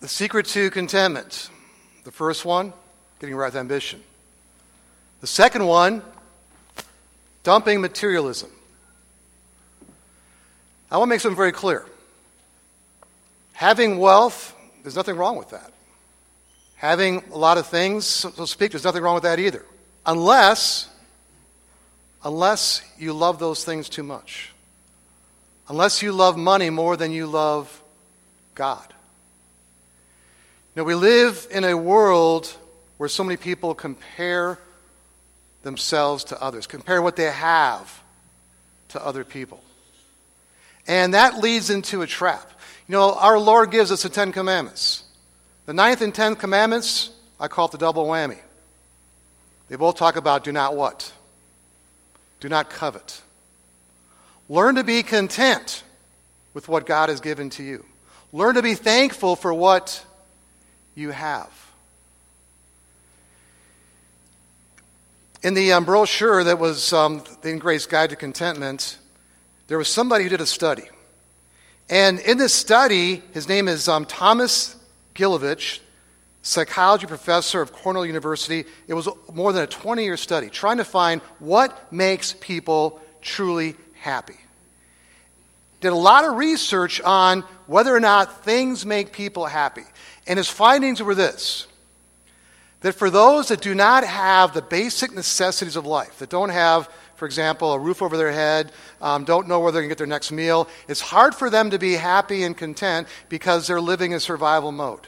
The 0.00 0.08
secret 0.08 0.46
to 0.46 0.70
contentment. 0.70 1.50
The 2.04 2.12
first 2.12 2.44
one, 2.44 2.72
getting 3.18 3.36
right 3.36 3.48
with 3.48 3.56
ambition. 3.56 4.02
The 5.20 5.26
second 5.26 5.66
one, 5.66 6.02
dumping 7.42 7.80
materialism. 7.80 8.50
I 10.90 10.96
want 10.96 11.08
to 11.08 11.10
make 11.10 11.20
something 11.20 11.36
very 11.36 11.52
clear. 11.52 11.84
Having 13.52 13.98
wealth, 13.98 14.56
there's 14.82 14.96
nothing 14.96 15.16
wrong 15.16 15.36
with 15.36 15.50
that. 15.50 15.72
Having 16.76 17.24
a 17.32 17.38
lot 17.38 17.58
of 17.58 17.66
things, 17.66 18.06
so 18.06 18.30
to 18.30 18.46
speak, 18.46 18.72
there's 18.72 18.84
nothing 18.84 19.02
wrong 19.02 19.14
with 19.14 19.24
that 19.24 19.38
either. 19.38 19.64
Unless, 20.06 20.88
unless 22.24 22.82
you 22.98 23.12
love 23.12 23.38
those 23.38 23.64
things 23.64 23.88
too 23.88 24.02
much. 24.02 24.52
Unless 25.68 26.02
you 26.02 26.12
love 26.12 26.36
money 26.36 26.70
more 26.70 26.96
than 26.96 27.12
you 27.12 27.26
love 27.26 27.82
God. 28.54 28.92
Know, 30.80 30.84
we 30.84 30.94
live 30.94 31.46
in 31.50 31.64
a 31.64 31.76
world 31.76 32.56
where 32.96 33.08
so 33.08 33.22
many 33.22 33.36
people 33.36 33.74
compare 33.74 34.58
themselves 35.62 36.24
to 36.24 36.42
others, 36.42 36.66
compare 36.66 37.02
what 37.02 37.16
they 37.16 37.30
have 37.30 38.02
to 38.88 39.04
other 39.04 39.24
people. 39.24 39.62
And 40.86 41.12
that 41.12 41.38
leads 41.38 41.68
into 41.68 42.00
a 42.00 42.06
trap. 42.06 42.50
You 42.90 42.96
know, 42.96 43.14
our 43.14 43.38
Lord 43.38 43.70
gives 43.70 43.92
us 43.92 44.02
the 44.02 44.08
Ten 44.08 44.32
Commandments. 44.32 45.04
The 45.66 45.72
ninth 45.72 46.00
and 46.00 46.12
tenth 46.12 46.40
commandments, 46.40 47.10
I 47.38 47.46
call 47.46 47.66
it 47.66 47.70
the 47.70 47.78
double 47.78 48.04
whammy. 48.04 48.40
They 49.68 49.76
both 49.76 49.94
talk 49.94 50.16
about 50.16 50.42
do 50.42 50.50
not 50.50 50.74
what? 50.74 51.12
Do 52.40 52.48
not 52.48 52.68
covet. 52.68 53.22
Learn 54.48 54.74
to 54.74 54.82
be 54.82 55.04
content 55.04 55.84
with 56.52 56.68
what 56.68 56.84
God 56.84 57.10
has 57.10 57.20
given 57.20 57.48
to 57.50 57.62
you. 57.62 57.84
Learn 58.32 58.56
to 58.56 58.62
be 58.62 58.74
thankful 58.74 59.36
for 59.36 59.54
what 59.54 60.04
you 60.96 61.10
have. 61.10 61.70
In 65.44 65.54
the 65.54 65.74
um, 65.74 65.84
brochure 65.84 66.42
that 66.42 66.58
was 66.58 66.92
um, 66.92 67.22
the 67.42 67.56
Grace 67.56 67.86
Guide 67.86 68.10
to 68.10 68.16
Contentment, 68.16 68.98
there 69.68 69.78
was 69.78 69.86
somebody 69.86 70.24
who 70.24 70.30
did 70.30 70.40
a 70.40 70.46
study. 70.46 70.88
And 71.90 72.20
in 72.20 72.38
this 72.38 72.54
study, 72.54 73.20
his 73.34 73.48
name 73.48 73.66
is 73.66 73.88
um, 73.88 74.06
Thomas 74.06 74.76
Gilovich, 75.16 75.80
psychology 76.40 77.06
professor 77.06 77.60
of 77.60 77.72
Cornell 77.72 78.06
University. 78.06 78.64
It 78.86 78.94
was 78.94 79.08
more 79.34 79.52
than 79.52 79.64
a 79.64 79.66
20 79.66 80.04
year 80.04 80.16
study 80.16 80.48
trying 80.48 80.76
to 80.76 80.84
find 80.84 81.20
what 81.40 81.92
makes 81.92 82.32
people 82.32 83.00
truly 83.20 83.74
happy. 83.94 84.38
Did 85.80 85.88
a 85.88 85.96
lot 85.96 86.24
of 86.24 86.36
research 86.36 87.00
on 87.00 87.40
whether 87.66 87.94
or 87.94 88.00
not 88.00 88.44
things 88.44 88.86
make 88.86 89.12
people 89.12 89.46
happy. 89.46 89.84
And 90.28 90.36
his 90.36 90.48
findings 90.48 91.02
were 91.02 91.16
this 91.16 91.66
that 92.82 92.94
for 92.94 93.10
those 93.10 93.48
that 93.48 93.60
do 93.60 93.74
not 93.74 94.04
have 94.04 94.54
the 94.54 94.62
basic 94.62 95.12
necessities 95.12 95.76
of 95.76 95.84
life, 95.84 96.18
that 96.18 96.30
don't 96.30 96.48
have, 96.48 96.88
for 97.20 97.26
example, 97.26 97.74
a 97.74 97.78
roof 97.78 98.00
over 98.00 98.16
their 98.16 98.32
head, 98.32 98.72
um, 99.02 99.24
don't 99.24 99.46
know 99.46 99.60
where 99.60 99.70
they're 99.70 99.82
going 99.82 99.90
to 99.90 99.92
get 99.92 99.98
their 99.98 100.06
next 100.06 100.32
meal, 100.32 100.66
it's 100.88 101.02
hard 101.02 101.34
for 101.34 101.50
them 101.50 101.68
to 101.68 101.78
be 101.78 101.92
happy 101.92 102.44
and 102.44 102.56
content 102.56 103.06
because 103.28 103.66
they're 103.66 103.78
living 103.78 104.12
in 104.12 104.20
survival 104.20 104.72
mode. 104.72 105.06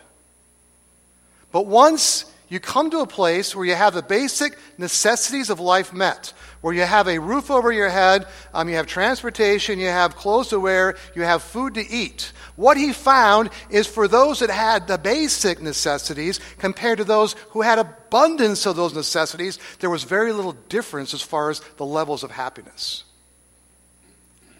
But 1.52 1.64
once 1.64 2.26
you 2.52 2.60
come 2.60 2.90
to 2.90 2.98
a 2.98 3.06
place 3.06 3.56
where 3.56 3.64
you 3.64 3.74
have 3.74 3.94
the 3.94 4.02
basic 4.02 4.58
necessities 4.76 5.48
of 5.48 5.58
life 5.58 5.94
met, 5.94 6.34
where 6.60 6.74
you 6.74 6.82
have 6.82 7.08
a 7.08 7.18
roof 7.18 7.50
over 7.50 7.72
your 7.72 7.88
head, 7.88 8.26
um, 8.52 8.68
you 8.68 8.74
have 8.74 8.86
transportation, 8.86 9.78
you 9.78 9.86
have 9.86 10.16
clothes 10.16 10.48
to 10.48 10.60
wear, 10.60 10.94
you 11.14 11.22
have 11.22 11.42
food 11.42 11.72
to 11.72 11.88
eat. 11.88 12.30
What 12.56 12.76
he 12.76 12.92
found 12.92 13.48
is 13.70 13.86
for 13.86 14.06
those 14.06 14.40
that 14.40 14.50
had 14.50 14.86
the 14.86 14.98
basic 14.98 15.62
necessities 15.62 16.40
compared 16.58 16.98
to 16.98 17.04
those 17.04 17.32
who 17.52 17.62
had 17.62 17.78
abundance 17.78 18.66
of 18.66 18.76
those 18.76 18.94
necessities, 18.94 19.58
there 19.78 19.88
was 19.88 20.04
very 20.04 20.30
little 20.30 20.52
difference 20.68 21.14
as 21.14 21.22
far 21.22 21.48
as 21.48 21.60
the 21.78 21.86
levels 21.86 22.22
of 22.22 22.30
happiness. 22.30 23.04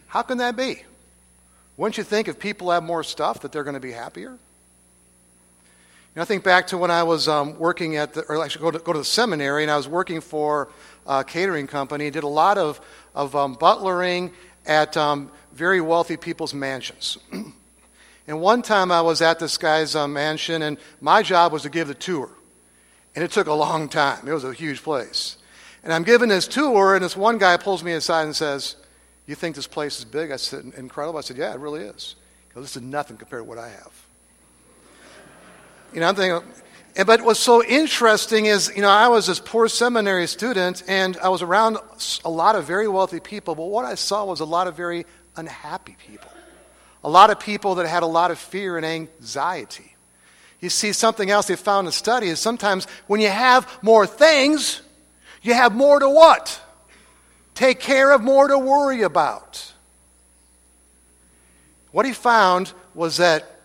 How 0.07 0.23
can 0.23 0.39
that 0.39 0.57
be? 0.57 0.83
Wouldn't 1.77 1.99
you 1.99 2.05
think 2.05 2.27
if 2.27 2.39
people 2.39 2.71
have 2.71 2.85
more 2.85 3.05
stuff 3.05 3.41
that 3.41 3.53
they're 3.53 3.65
going 3.65 3.75
to 3.75 3.81
be 3.81 3.93
happier? 3.93 4.39
You 6.15 6.19
know, 6.19 6.23
I 6.23 6.27
think 6.27 6.45
back 6.45 6.67
to 6.67 6.77
when 6.77 6.91
I 6.91 7.05
was 7.05 7.27
um, 7.27 7.59
working 7.59 7.97
at 7.97 8.13
the, 8.13 8.21
or 8.25 8.45
actually 8.45 8.61
go 8.61 8.71
to, 8.73 8.79
go 8.81 8.93
to 8.93 8.99
the 8.99 9.05
seminary, 9.05 9.63
and 9.63 9.71
I 9.71 9.79
was 9.79 9.89
working 9.89 10.21
for 10.21 10.69
a 11.07 11.25
catering 11.25 11.67
company. 11.67 12.11
Did 12.11 12.23
a 12.23 12.29
lot 12.29 12.59
of, 12.59 12.83
of 13.15 13.35
um, 13.35 13.55
butlering 13.55 14.31
at 14.67 14.95
um, 14.99 15.31
very 15.55 15.81
wealthy 15.81 16.19
people's 16.19 16.53
mansions. 16.53 17.17
and 18.27 18.43
one 18.43 18.61
time 18.61 18.93
I 18.93 19.01
was 19.01 19.23
at 19.23 19.39
this 19.39 19.57
guy's 19.57 19.97
uh, 19.97 20.07
mansion, 20.07 20.61
and 20.61 20.77
my 21.01 21.23
job 21.23 21.51
was 21.51 21.63
to 21.63 21.71
give 21.71 21.89
the 21.89 21.95
tour. 21.95 22.29
And 23.15 23.25
it 23.25 23.31
took 23.31 23.47
a 23.47 23.55
long 23.55 23.89
time. 23.89 24.29
It 24.29 24.35
was 24.35 24.45
a 24.45 24.53
huge 24.53 24.83
place. 24.83 25.39
And 25.83 25.95
I'm 25.95 26.03
giving 26.03 26.29
this 26.29 26.47
tour, 26.47 26.95
and 26.95 27.03
this 27.03 27.17
one 27.17 27.39
guy 27.39 27.57
pulls 27.57 27.83
me 27.83 27.93
aside 27.93 28.25
and 28.25 28.37
says, 28.37 28.77
You 29.25 29.35
think 29.35 29.57
this 29.57 29.67
place 29.67 29.99
is 29.99 30.05
big? 30.05 30.31
I 30.31 30.37
said, 30.37 30.75
Incredible. 30.77 31.19
I 31.19 31.23
said, 31.23 31.39
Yeah, 31.39 31.55
it 31.55 31.59
really 31.59 31.85
is. 31.85 32.17
Goes, 32.55 32.65
this 32.65 32.77
is 32.77 32.83
nothing 32.83 33.17
compared 33.17 33.45
to 33.45 33.45
what 33.45 33.57
I 33.57 33.71
have. 33.71 34.02
You 35.93 36.01
know, 36.01 36.09
I'm 36.09 36.15
thinking, 36.15 36.49
but 37.07 37.21
what's 37.23 37.39
so 37.39 37.63
interesting 37.63 38.47
is, 38.47 38.73
you 38.75 38.81
know, 38.81 38.89
I 38.89 39.09
was 39.09 39.27
this 39.27 39.39
poor 39.39 39.69
seminary 39.69 40.27
student 40.27 40.83
and 40.89 41.19
I 41.19 41.29
was 41.29 41.43
around 41.43 41.77
a 42.25 42.31
lot 42.31 42.57
of 42.57 42.65
very 42.65 42.89
wealthy 42.89 43.21
people, 43.21 43.55
but 43.55 43.67
what 43.67 43.85
I 43.85 43.95
saw 43.95 44.25
was 44.25 44.41
a 44.41 44.47
lot 44.47 44.67
of 44.69 44.75
very 44.75 45.05
unhappy 45.37 45.97
people. 46.07 46.31
A 47.05 47.11
lot 47.11 47.29
of 47.29 47.41
people 47.41 47.75
that 47.75 47.87
had 47.87 48.03
a 48.03 48.07
lot 48.07 48.31
of 48.31 48.39
fear 48.39 48.79
and 48.79 48.87
anxiety. 48.87 49.95
You 50.61 50.71
see, 50.71 50.93
something 50.93 51.31
else 51.31 51.49
they 51.49 51.57
found 51.57 51.87
in 51.87 51.93
study 51.93 52.29
is 52.29 52.41
sometimes 52.41 52.87
when 53.07 53.21
you 53.21 53.29
have 53.29 53.69
more 53.83 54.07
things, 54.07 54.81
you 55.43 55.53
have 55.53 55.75
more 55.75 55.99
to 55.99 56.09
what? 56.09 56.59
Take 57.55 57.81
care 57.81 58.13
of, 58.13 58.23
more 58.23 58.49
to 58.49 58.59
worry 58.59 59.03
about. 59.03 59.73
What 61.91 62.07
he 62.07 62.13
found 62.15 62.73
was 62.95 63.19
that 63.19 63.62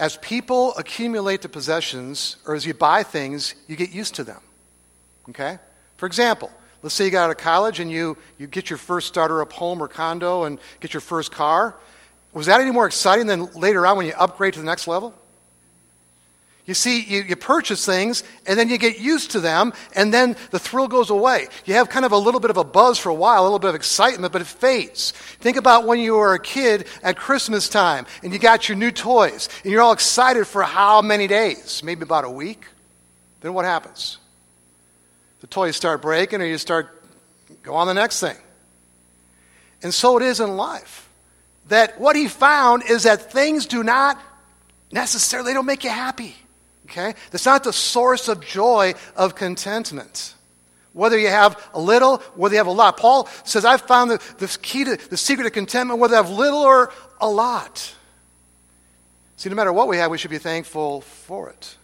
as 0.00 0.16
people 0.16 0.74
accumulate 0.76 1.42
the 1.42 1.48
possessions, 1.48 2.38
or 2.46 2.54
as 2.54 2.64
you 2.64 2.72
buy 2.72 3.02
things, 3.02 3.54
you 3.68 3.76
get 3.76 3.90
used 3.90 4.14
to 4.14 4.24
them. 4.24 4.40
Okay? 5.28 5.58
For 5.98 6.06
example, 6.06 6.50
let's 6.82 6.94
say 6.94 7.04
you 7.04 7.10
got 7.10 7.24
out 7.24 7.30
of 7.30 7.36
college 7.36 7.80
and 7.80 7.92
you, 7.92 8.16
you 8.38 8.46
get 8.46 8.70
your 8.70 8.78
first 8.78 9.08
starter 9.08 9.42
up 9.42 9.52
home 9.52 9.82
or 9.82 9.88
condo 9.88 10.44
and 10.44 10.58
get 10.80 10.94
your 10.94 11.02
first 11.02 11.30
car. 11.30 11.76
Was 12.32 12.46
that 12.46 12.62
any 12.62 12.70
more 12.70 12.86
exciting 12.86 13.26
than 13.26 13.52
later 13.52 13.86
on 13.86 13.98
when 13.98 14.06
you 14.06 14.14
upgrade 14.16 14.54
to 14.54 14.60
the 14.60 14.64
next 14.64 14.88
level? 14.88 15.14
You 16.70 16.74
see, 16.74 17.02
you, 17.02 17.22
you 17.22 17.34
purchase 17.34 17.84
things 17.84 18.22
and 18.46 18.56
then 18.56 18.68
you 18.68 18.78
get 18.78 19.00
used 19.00 19.32
to 19.32 19.40
them 19.40 19.72
and 19.96 20.14
then 20.14 20.36
the 20.52 20.58
thrill 20.60 20.86
goes 20.86 21.10
away. 21.10 21.48
You 21.64 21.74
have 21.74 21.88
kind 21.88 22.04
of 22.04 22.12
a 22.12 22.16
little 22.16 22.38
bit 22.38 22.52
of 22.52 22.56
a 22.56 22.62
buzz 22.62 22.96
for 22.96 23.08
a 23.08 23.14
while, 23.14 23.42
a 23.42 23.42
little 23.42 23.58
bit 23.58 23.70
of 23.70 23.74
excitement, 23.74 24.32
but 24.32 24.40
it 24.40 24.46
fades. 24.46 25.10
Think 25.40 25.56
about 25.56 25.84
when 25.84 25.98
you 25.98 26.14
were 26.14 26.32
a 26.32 26.38
kid 26.38 26.86
at 27.02 27.16
Christmas 27.16 27.68
time 27.68 28.06
and 28.22 28.32
you 28.32 28.38
got 28.38 28.68
your 28.68 28.78
new 28.78 28.92
toys 28.92 29.48
and 29.64 29.72
you're 29.72 29.82
all 29.82 29.90
excited 29.90 30.46
for 30.46 30.62
how 30.62 31.02
many 31.02 31.26
days? 31.26 31.82
Maybe 31.82 32.02
about 32.02 32.24
a 32.24 32.30
week. 32.30 32.64
Then 33.40 33.52
what 33.52 33.64
happens? 33.64 34.18
The 35.40 35.48
toys 35.48 35.74
start 35.74 36.00
breaking 36.00 36.40
or 36.40 36.44
you 36.44 36.56
start 36.56 37.02
go 37.64 37.74
on 37.74 37.88
the 37.88 37.94
next 37.94 38.20
thing. 38.20 38.36
And 39.82 39.92
so 39.92 40.18
it 40.18 40.22
is 40.22 40.38
in 40.38 40.56
life. 40.56 41.08
That 41.66 42.00
what 42.00 42.14
he 42.14 42.28
found 42.28 42.84
is 42.88 43.02
that 43.02 43.32
things 43.32 43.66
do 43.66 43.82
not 43.82 44.16
necessarily 44.92 45.50
they 45.50 45.54
don't 45.54 45.66
make 45.66 45.82
you 45.82 45.90
happy. 45.90 46.36
Okay? 46.90 47.14
That's 47.30 47.46
not 47.46 47.62
the 47.62 47.72
source 47.72 48.28
of 48.28 48.40
joy 48.40 48.94
of 49.14 49.36
contentment. 49.36 50.34
Whether 50.92 51.18
you 51.18 51.28
have 51.28 51.70
a 51.72 51.80
little, 51.80 52.18
whether 52.34 52.54
you 52.54 52.58
have 52.58 52.66
a 52.66 52.72
lot. 52.72 52.96
Paul 52.96 53.28
says, 53.44 53.64
I've 53.64 53.82
found 53.82 54.10
the, 54.10 54.20
the 54.38 54.58
key 54.60 54.84
to 54.84 54.96
the 54.96 55.16
secret 55.16 55.46
of 55.46 55.52
contentment, 55.52 56.00
whether 56.00 56.14
I 56.14 56.22
have 56.22 56.30
little 56.30 56.58
or 56.58 56.92
a 57.20 57.28
lot. 57.28 57.94
See, 59.36 59.48
no 59.48 59.54
matter 59.54 59.72
what 59.72 59.86
we 59.86 59.98
have, 59.98 60.10
we 60.10 60.18
should 60.18 60.32
be 60.32 60.38
thankful 60.38 61.02
for 61.02 61.48
it. 61.50 61.76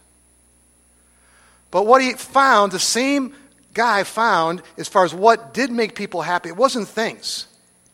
But 1.71 1.85
what 1.85 2.01
he 2.01 2.13
found, 2.13 2.73
the 2.73 2.79
same 2.79 3.33
guy 3.73 4.03
found, 4.03 4.61
as 4.77 4.89
far 4.89 5.05
as 5.05 5.13
what 5.13 5.53
did 5.53 5.71
make 5.71 5.95
people 5.95 6.21
happy, 6.21 6.49
it 6.49 6.57
wasn't 6.57 6.87
things, 6.87 7.47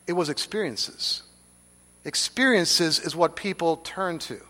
it 0.07 0.13
was 0.13 0.29
experiences. 0.29 1.21
Experiences 2.05 2.99
is 2.99 3.15
what 3.15 3.35
people 3.35 3.77
turn 3.77 4.17
to, 4.19 4.41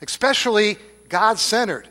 especially 0.00 0.78
God 1.12 1.38
centered 1.38 1.86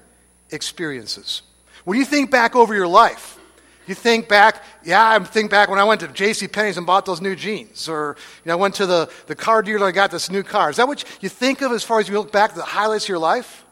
experiences. 0.50 1.44
When 1.86 1.98
you 2.00 2.06
think 2.06 2.32
back 2.32 2.56
over 2.56 2.74
your 2.74 2.88
life, 2.88 3.40
You 3.88 3.96
think 3.96 4.30
back, 4.30 4.64
yeah, 4.84 5.06
I 5.06 5.20
think 5.20 5.50
back 5.50 5.68
when 5.70 5.80
I 5.80 5.84
went 5.84 6.02
to 6.02 6.08
J.C. 6.08 6.48
Penney's 6.48 6.78
and 6.78 6.86
bought 6.86 7.06
those 7.06 7.20
new 7.20 7.36
jeans, 7.36 7.90
or 7.90 8.16
you 8.46 8.50
know, 8.50 8.54
I 8.54 8.56
went 8.56 8.76
to 8.76 8.86
the, 8.86 9.12
the 9.28 9.36
car 9.36 9.62
dealer 9.62 9.88
and 9.88 9.94
got 9.94 10.12
this 10.12 10.30
new 10.30 10.44
car. 10.44 10.70
Is 10.70 10.78
that 10.78 10.88
what 10.88 11.04
you 11.22 11.30
think 11.30 11.62
of 11.62 11.72
as 11.72 11.84
far 11.84 12.00
as 12.00 12.08
you 12.08 12.18
look 12.18 12.32
back 12.32 12.54
the 12.54 12.64
highlights 12.64 13.06
of 13.06 13.10
your 13.10 13.20
life? 13.20 13.66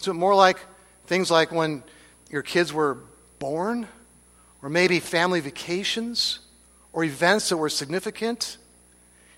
Is 0.00 0.08
it 0.08 0.12
more 0.12 0.34
like 0.34 0.58
things 1.06 1.30
like 1.30 1.52
when 1.52 1.82
your 2.30 2.42
kids 2.42 2.72
were 2.72 2.98
born, 3.38 3.86
or 4.60 4.68
maybe 4.68 4.98
family 5.00 5.40
vacations, 5.40 6.40
or 6.92 7.04
events 7.04 7.48
that 7.50 7.56
were 7.56 7.70
significant? 7.70 8.58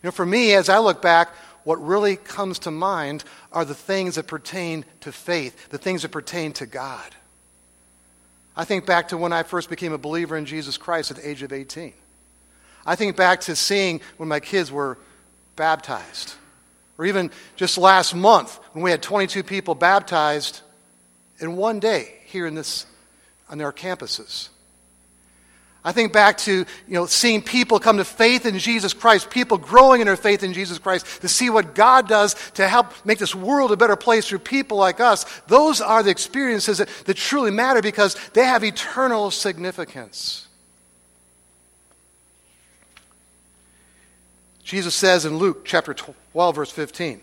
You 0.03 0.09
know, 0.09 0.13
for 0.13 0.27
me, 0.27 0.55
as 0.55 0.71
I 0.71 0.79
look 0.79 1.03
back, 1.03 1.29
what 1.65 1.77
really 1.77 2.17
comes 2.17 2.59
to 2.61 2.71
mind 2.73 3.23
are 3.53 3.65
the 3.65 3.75
things 3.75 4.17
that 4.17 4.27
pertain 4.27 4.85
to 5.01 5.13
faith, 5.13 5.69
the 5.69 5.79
things 5.79 6.03
that 6.03 6.11
pertain 6.11 6.53
to 6.55 6.67
God. 6.67 7.15
I 8.57 8.65
think 8.65 8.85
back 8.85 9.09
to 9.09 9.17
when 9.17 9.33
I 9.33 9.43
first 9.43 9.71
became 9.71 9.93
a 9.93 9.99
believer 9.99 10.37
in 10.37 10.45
Jesus 10.45 10.77
Christ 10.77 11.11
at 11.11 11.19
the 11.19 11.29
age 11.29 11.43
of 11.43 11.53
18. 11.53 11.93
I 12.85 12.97
think 12.97 13.17
back 13.17 13.43
to 13.43 13.57
seeing 13.57 14.01
when 14.17 14.29
my 14.29 14.41
kids 14.41 14.71
were 14.71 14.99
baptized. 15.57 16.35
Or 16.99 17.07
even 17.07 17.31
just 17.57 17.79
last 17.79 18.15
month 18.15 18.59
when 18.73 18.83
we 18.83 18.91
had 18.91 19.03
22 19.03 19.43
people 19.43 19.75
baptized 19.75 20.61
in 21.39 21.57
one 21.57 21.81
day 21.81 22.15
here 22.27 22.47
in 22.47 22.55
this, 22.55 22.87
on 23.49 23.61
our 23.61 23.73
campuses. 23.73 24.49
I 25.85 25.91
think 25.91 26.13
back 26.13 26.39
to 26.39 26.53
you 26.53 26.67
know, 26.87 27.07
seeing 27.07 27.43
people 27.43 27.81
come 27.81 27.97
to 27.97 28.05
faith 28.05 28.47
in 28.47 28.59
Jesus 28.59 28.93
Christ, 28.93 29.31
people 29.31 29.59
growing 29.59 30.01
in 30.01 30.07
their 30.07 30.17
faith 30.17 30.45
in 30.45 30.53
Jesus 30.53 30.79
Christ, 30.79 31.23
to 31.23 31.29
see 31.29 31.51
what 31.51 31.75
God 31.75 32.07
does 32.07 32.35
to 32.53 32.69
help 32.69 32.93
make 33.05 33.19
this 33.19 33.35
world 33.35 33.73
a 33.73 33.77
better 33.77 33.97
place 33.97 34.29
through 34.29 34.41
people 34.41 34.77
like 34.79 35.01
us. 35.01 35.25
Those 35.49 35.81
are 35.81 36.05
the 36.05 36.11
experiences 36.11 36.79
that, 36.79 36.89
that 37.07 37.17
truly 37.17 37.51
matter 37.51 37.83
because 37.83 38.17
they 38.33 38.45
have 38.45 38.63
eternal 38.63 39.33
significance. 39.33 40.47
Jesus 44.63 44.95
says 44.95 45.25
in 45.25 45.37
Luke 45.37 45.65
chapter 45.65 45.93
12, 45.93 46.55
verse 46.55 46.71
15, 46.71 47.21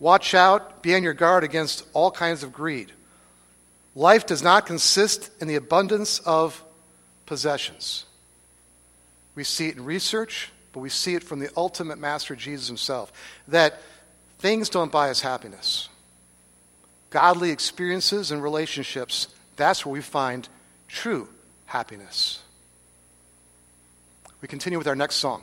Watch 0.00 0.34
out, 0.34 0.82
be 0.82 0.96
on 0.96 1.04
your 1.04 1.14
guard 1.14 1.44
against 1.44 1.86
all 1.92 2.10
kinds 2.10 2.42
of 2.42 2.52
greed. 2.52 2.90
Life 3.94 4.26
does 4.26 4.42
not 4.42 4.66
consist 4.66 5.30
in 5.40 5.46
the 5.46 5.54
abundance 5.54 6.18
of 6.18 6.64
possessions. 7.26 8.04
We 9.34 9.44
see 9.44 9.68
it 9.68 9.76
in 9.76 9.84
research, 9.84 10.50
but 10.72 10.80
we 10.80 10.88
see 10.88 11.14
it 11.14 11.22
from 11.22 11.38
the 11.38 11.50
ultimate 11.56 11.98
master, 11.98 12.34
Jesus 12.36 12.66
himself, 12.68 13.12
that 13.48 13.80
things 14.38 14.68
don't 14.68 14.92
buy 14.92 15.10
us 15.10 15.20
happiness. 15.20 15.88
Godly 17.10 17.50
experiences 17.50 18.30
and 18.30 18.42
relationships, 18.42 19.28
that's 19.56 19.84
where 19.84 19.92
we 19.92 20.00
find 20.00 20.48
true 20.88 21.28
happiness. 21.66 22.40
We 24.40 24.48
continue 24.48 24.78
with 24.78 24.88
our 24.88 24.96
next 24.96 25.16
song. 25.16 25.42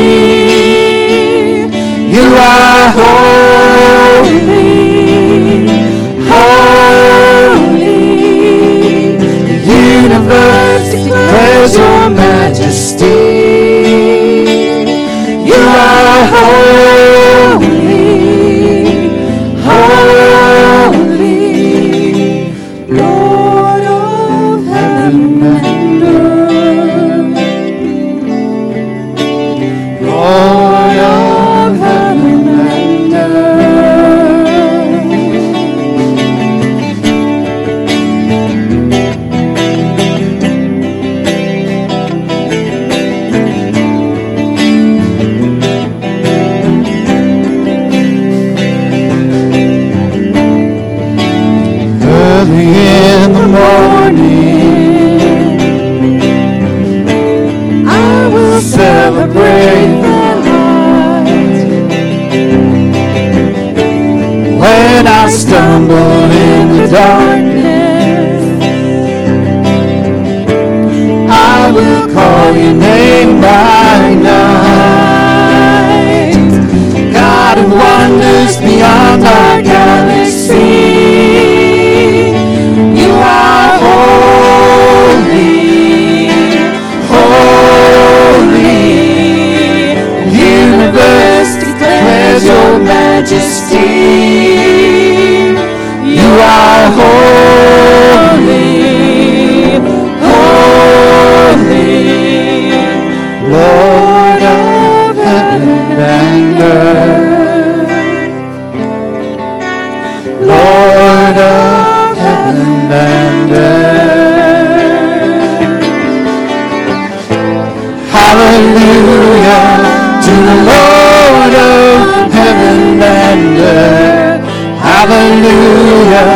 Hallelujah 125.31 126.27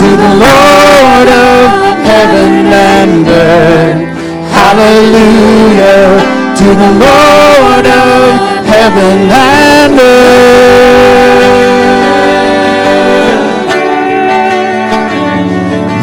to 0.00 0.08
the 0.16 0.32
Lord 0.40 1.28
of 1.28 1.68
heaven 2.08 2.72
and 2.72 3.28
earth. 3.28 4.00
Hallelujah 4.56 6.08
to 6.56 6.64
the 6.64 6.90
Lord 7.04 7.84
of 7.84 8.40
heaven 8.64 9.28
and 9.28 10.00
earth. 10.00 10.40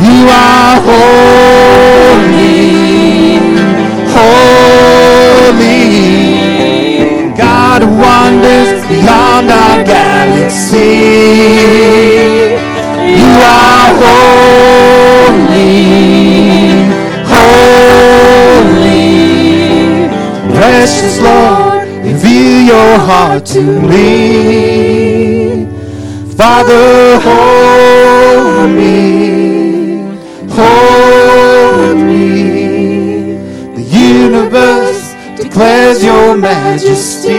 You 0.05 0.29
are 0.29 0.66
to 23.53 23.61
me. 23.61 25.65
Father, 26.35 27.19
hold 27.27 28.71
me, 28.75 30.01
hold 30.49 31.97
me. 31.97 33.37
The 33.75 33.83
universe 33.83 35.13
declares 35.37 36.03
your 36.03 36.35
majesty. 36.35 37.31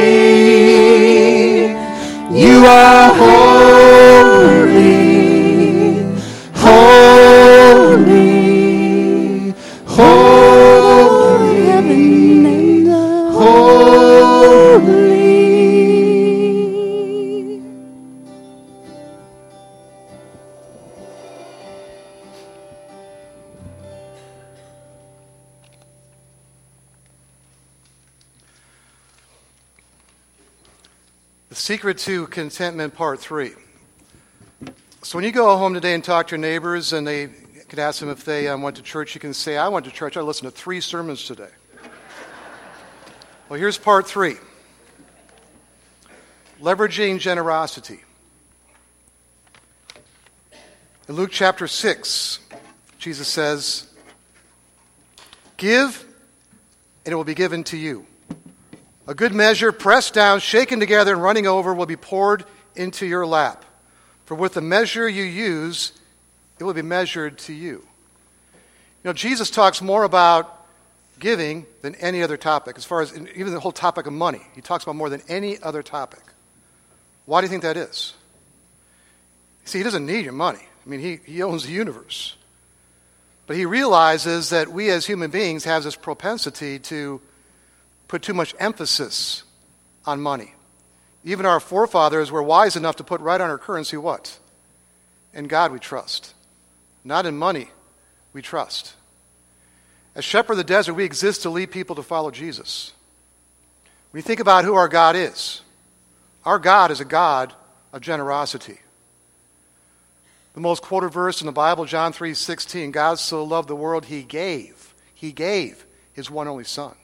You 2.32 2.64
are 2.66 3.14
holy, 3.22 4.94
holy, 6.54 8.24
holy, 9.84 10.27
Secret 31.68 31.98
to 31.98 32.26
Contentment, 32.28 32.94
Part 32.94 33.20
3. 33.20 33.52
So, 35.02 35.18
when 35.18 35.24
you 35.26 35.32
go 35.32 35.54
home 35.58 35.74
today 35.74 35.92
and 35.92 36.02
talk 36.02 36.28
to 36.28 36.36
your 36.36 36.40
neighbors, 36.40 36.94
and 36.94 37.06
they 37.06 37.26
could 37.68 37.78
ask 37.78 38.00
them 38.00 38.08
if 38.08 38.24
they 38.24 38.48
um, 38.48 38.62
went 38.62 38.76
to 38.76 38.82
church, 38.82 39.14
you 39.14 39.20
can 39.20 39.34
say, 39.34 39.58
I 39.58 39.68
went 39.68 39.84
to 39.84 39.92
church. 39.92 40.16
I 40.16 40.22
listened 40.22 40.50
to 40.50 40.56
three 40.56 40.80
sermons 40.80 41.26
today. 41.26 41.50
Well, 43.50 43.60
here's 43.60 43.76
part 43.76 44.06
three 44.06 44.36
leveraging 46.58 47.18
generosity. 47.18 48.00
In 51.06 51.16
Luke 51.16 51.32
chapter 51.32 51.68
6, 51.68 52.38
Jesus 52.98 53.28
says, 53.28 53.86
Give, 55.58 56.02
and 57.04 57.12
it 57.12 57.14
will 57.14 57.24
be 57.24 57.34
given 57.34 57.62
to 57.64 57.76
you. 57.76 58.06
A 59.08 59.14
good 59.14 59.32
measure, 59.32 59.72
pressed 59.72 60.12
down, 60.12 60.40
shaken 60.40 60.80
together, 60.80 61.14
and 61.14 61.22
running 61.22 61.46
over, 61.46 61.72
will 61.72 61.86
be 61.86 61.96
poured 61.96 62.44
into 62.76 63.06
your 63.06 63.26
lap. 63.26 63.64
For 64.26 64.34
with 64.34 64.52
the 64.52 64.60
measure 64.60 65.08
you 65.08 65.24
use, 65.24 65.92
it 66.58 66.64
will 66.64 66.74
be 66.74 66.82
measured 66.82 67.38
to 67.38 67.54
you. 67.54 67.82
You 68.52 69.04
know, 69.04 69.14
Jesus 69.14 69.48
talks 69.48 69.80
more 69.80 70.04
about 70.04 70.54
giving 71.18 71.64
than 71.80 71.94
any 71.94 72.22
other 72.22 72.36
topic, 72.36 72.76
as 72.76 72.84
far 72.84 73.00
as 73.00 73.16
even 73.16 73.54
the 73.54 73.60
whole 73.60 73.72
topic 73.72 74.06
of 74.06 74.12
money. 74.12 74.42
He 74.54 74.60
talks 74.60 74.84
about 74.84 74.94
more 74.94 75.08
than 75.08 75.22
any 75.26 75.58
other 75.62 75.82
topic. 75.82 76.22
Why 77.24 77.40
do 77.40 77.46
you 77.46 77.48
think 77.48 77.62
that 77.62 77.78
is? 77.78 78.12
See, 79.64 79.78
he 79.78 79.84
doesn't 79.84 80.04
need 80.04 80.24
your 80.24 80.34
money. 80.34 80.60
I 80.84 80.88
mean, 80.88 81.00
he, 81.00 81.20
he 81.24 81.42
owns 81.42 81.64
the 81.64 81.72
universe. 81.72 82.36
But 83.46 83.56
he 83.56 83.64
realizes 83.64 84.50
that 84.50 84.68
we 84.68 84.90
as 84.90 85.06
human 85.06 85.30
beings 85.30 85.64
have 85.64 85.82
this 85.82 85.96
propensity 85.96 86.78
to 86.80 87.22
put 88.08 88.22
too 88.22 88.34
much 88.34 88.54
emphasis 88.58 89.44
on 90.04 90.20
money. 90.20 90.54
Even 91.24 91.46
our 91.46 91.60
forefathers 91.60 92.30
were 92.30 92.42
wise 92.42 92.74
enough 92.74 92.96
to 92.96 93.04
put 93.04 93.20
right 93.20 93.40
on 93.40 93.50
our 93.50 93.58
currency 93.58 93.96
what? 93.96 94.38
In 95.34 95.46
God 95.46 95.72
we 95.72 95.78
trust. 95.78 96.34
Not 97.04 97.26
in 97.26 97.36
money 97.36 97.68
we 98.32 98.42
trust. 98.42 98.94
As 100.14 100.24
shepherd 100.24 100.54
of 100.54 100.58
the 100.58 100.64
desert, 100.64 100.94
we 100.94 101.04
exist 101.04 101.42
to 101.42 101.50
lead 101.50 101.70
people 101.70 101.96
to 101.96 102.02
follow 102.02 102.30
Jesus. 102.30 102.92
When 104.10 104.18
you 104.18 104.22
think 104.22 104.40
about 104.40 104.64
who 104.64 104.74
our 104.74 104.88
God 104.88 105.14
is, 105.14 105.60
our 106.44 106.58
God 106.58 106.90
is 106.90 107.00
a 107.00 107.04
God 107.04 107.52
of 107.92 108.00
generosity. 108.00 108.78
The 110.54 110.60
most 110.60 110.82
quoted 110.82 111.10
verse 111.10 111.40
in 111.40 111.46
the 111.46 111.52
Bible, 111.52 111.84
John 111.84 112.12
3:16, 112.12 112.90
God 112.90 113.18
so 113.18 113.44
loved 113.44 113.68
the 113.68 113.76
world 113.76 114.06
he 114.06 114.22
gave. 114.22 114.94
He 115.14 115.30
gave 115.30 115.84
his 116.12 116.30
one 116.30 116.48
only 116.48 116.64
son. 116.64 116.96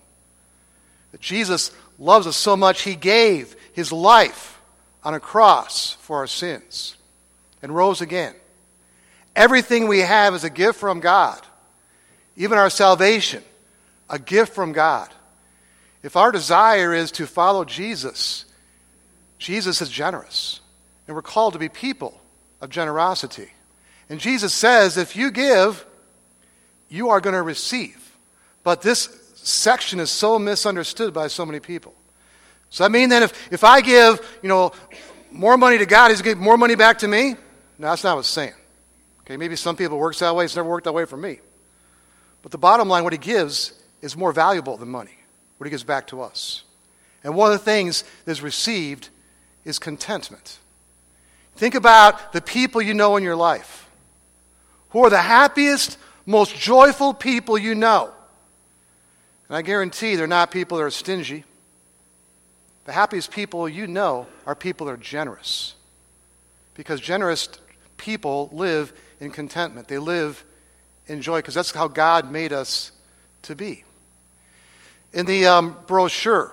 That 1.14 1.20
Jesus 1.20 1.70
loves 1.96 2.27
us 2.27 2.37
so 2.37 2.57
much 2.57 2.83
he 2.83 2.96
gave 2.96 3.55
his 3.72 3.92
life 3.92 4.61
on 5.05 5.14
a 5.14 5.20
cross 5.20 5.92
for 6.00 6.16
our 6.16 6.27
sins 6.27 6.96
and 7.62 7.72
rose 7.72 8.00
again. 8.00 8.35
Everything 9.37 9.87
we 9.87 10.00
have 10.00 10.35
is 10.35 10.42
a 10.42 10.50
gift 10.50 10.81
from 10.81 10.98
God. 10.98 11.40
Even 12.37 12.59
our 12.59 12.68
salvation, 12.68 13.44
a 14.11 14.18
gift 14.18 14.55
from 14.55 14.72
God. 14.72 15.09
If 16.03 16.16
our 16.16 16.33
desire 16.33 16.92
is 16.92 17.12
to 17.12 17.29
follow 17.29 17.64
Jesus, 17.64 18.44
Jesus 19.38 19.81
is 19.81 19.90
generous. 19.90 20.59
And 21.07 21.14
we're 21.14 21.22
called 21.22 21.53
to 21.53 21.61
be 21.61 21.68
people 21.68 22.20
of 22.61 22.70
generosity. 22.70 23.53
And 24.09 24.18
Jesus 24.18 24.53
says, 24.53 24.96
if 24.96 25.14
you 25.14 25.31
give, 25.31 25.87
you 26.88 27.11
are 27.11 27.20
going 27.20 27.35
to 27.35 27.42
receive. 27.42 28.16
But 28.64 28.83
this 28.83 29.16
section 29.47 30.01
is 30.01 30.11
so 30.11 30.39
misunderstood 30.39 31.13
by 31.15 31.29
so 31.29 31.45
many 31.45 31.61
people. 31.61 31.95
Does 32.71 32.79
that 32.79 32.91
mean 32.91 33.11
that 33.11 33.23
if, 33.23 33.53
if 33.53 33.63
I 33.63 33.81
give, 33.81 34.39
you 34.43 34.49
know, 34.49 34.73
more 35.31 35.57
money 35.57 35.79
to 35.79 35.87
God, 35.87 36.11
he's 36.11 36.23
going 36.23 36.35
to 36.35 36.41
give 36.41 36.45
more 36.45 36.57
money 36.57 36.75
back 36.75 36.99
to 36.99 37.09
me? 37.09 37.35
No, 37.79 37.89
that's 37.89 38.03
not 38.05 38.17
what 38.17 38.21
it's 38.21 38.29
saying. 38.29 38.55
Okay, 39.21 39.37
maybe 39.37 39.57
some 39.57 39.77
people 39.77 39.99
works 39.99 40.19
that 40.19 40.35
way. 40.35 40.45
It's 40.45 40.57
never 40.57 40.69
worked 40.69 40.85
that 40.85 40.93
way 40.93 41.05
for 41.05 41.17
me. 41.17 41.39
But 42.43 42.53
the 42.53 42.59
bottom 42.59 42.89
line, 42.89 43.05
what 43.05 43.13
he 43.13 43.19
gives 43.19 43.73
is 44.03 44.17
more 44.17 44.33
valuable 44.33 44.77
than 44.77 44.89
money, 44.89 45.17
what 45.59 45.67
he 45.67 45.71
gives 45.71 45.85
back 45.85 46.09
to 46.09 46.21
us. 46.21 46.65
And 47.23 47.35
one 47.35 47.53
of 47.53 47.59
the 47.59 47.65
things 47.65 48.05
that's 48.25 48.43
received 48.43 49.09
is 49.65 49.79
contentment. 49.79 50.59
Think 51.57 51.75
about 51.75 52.33
the 52.33 52.43
people 52.43 52.83
you 52.83 52.95
know 52.95 53.17
in 53.17 53.23
your 53.23 53.37
life 53.37 53.89
who 54.91 55.05
are 55.05 55.11
the 55.11 55.23
happiest, 55.23 55.97
most 56.27 56.55
joyful 56.55 57.15
people 57.15 57.57
you 57.57 57.75
know. 57.75 58.13
And 59.55 59.61
I 59.61 59.62
guarantee 59.62 60.17
they're 60.17 60.27
not 60.27 60.51
people 60.51 60.79
that 60.79 60.83
are 60.83 60.90
stingy. 60.90 61.45
The 62.87 62.93
happiest 62.93 63.31
people 63.31 63.69
you 63.69 63.87
know 63.87 64.27
are 64.47 64.57
people 64.57 64.88
that 64.88 64.95
are 64.95 64.97
generous. 64.97 65.77
Because 66.75 67.01
generous 67.01 67.49
people 67.97 68.49
live 68.51 68.93
in 69.21 69.31
contentment, 69.31 69.87
they 69.87 69.99
live 69.99 70.45
in 71.07 71.23
joy, 71.23 71.38
because 71.38 71.55
that's 71.55 71.71
how 71.71 71.87
God 71.87 72.33
made 72.33 72.53
us 72.53 72.90
to 73.43 73.55
be. 73.55 73.85
In 75.12 75.25
the 75.25 75.47
um, 75.47 75.77
brochure, 75.87 76.53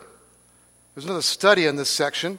there's 0.93 1.05
another 1.05 1.23
study 1.23 1.65
in 1.65 1.77
this 1.77 1.89
section. 1.89 2.37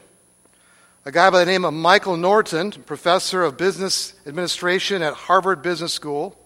A 1.05 1.11
guy 1.11 1.29
by 1.31 1.41
the 1.41 1.51
name 1.51 1.65
of 1.65 1.75
Michael 1.75 2.17
Norton, 2.17 2.71
professor 2.71 3.43
of 3.43 3.57
business 3.57 4.15
administration 4.29 5.03
at 5.03 5.15
Harvard 5.15 5.61
Business 5.61 5.93
School, 5.93 6.39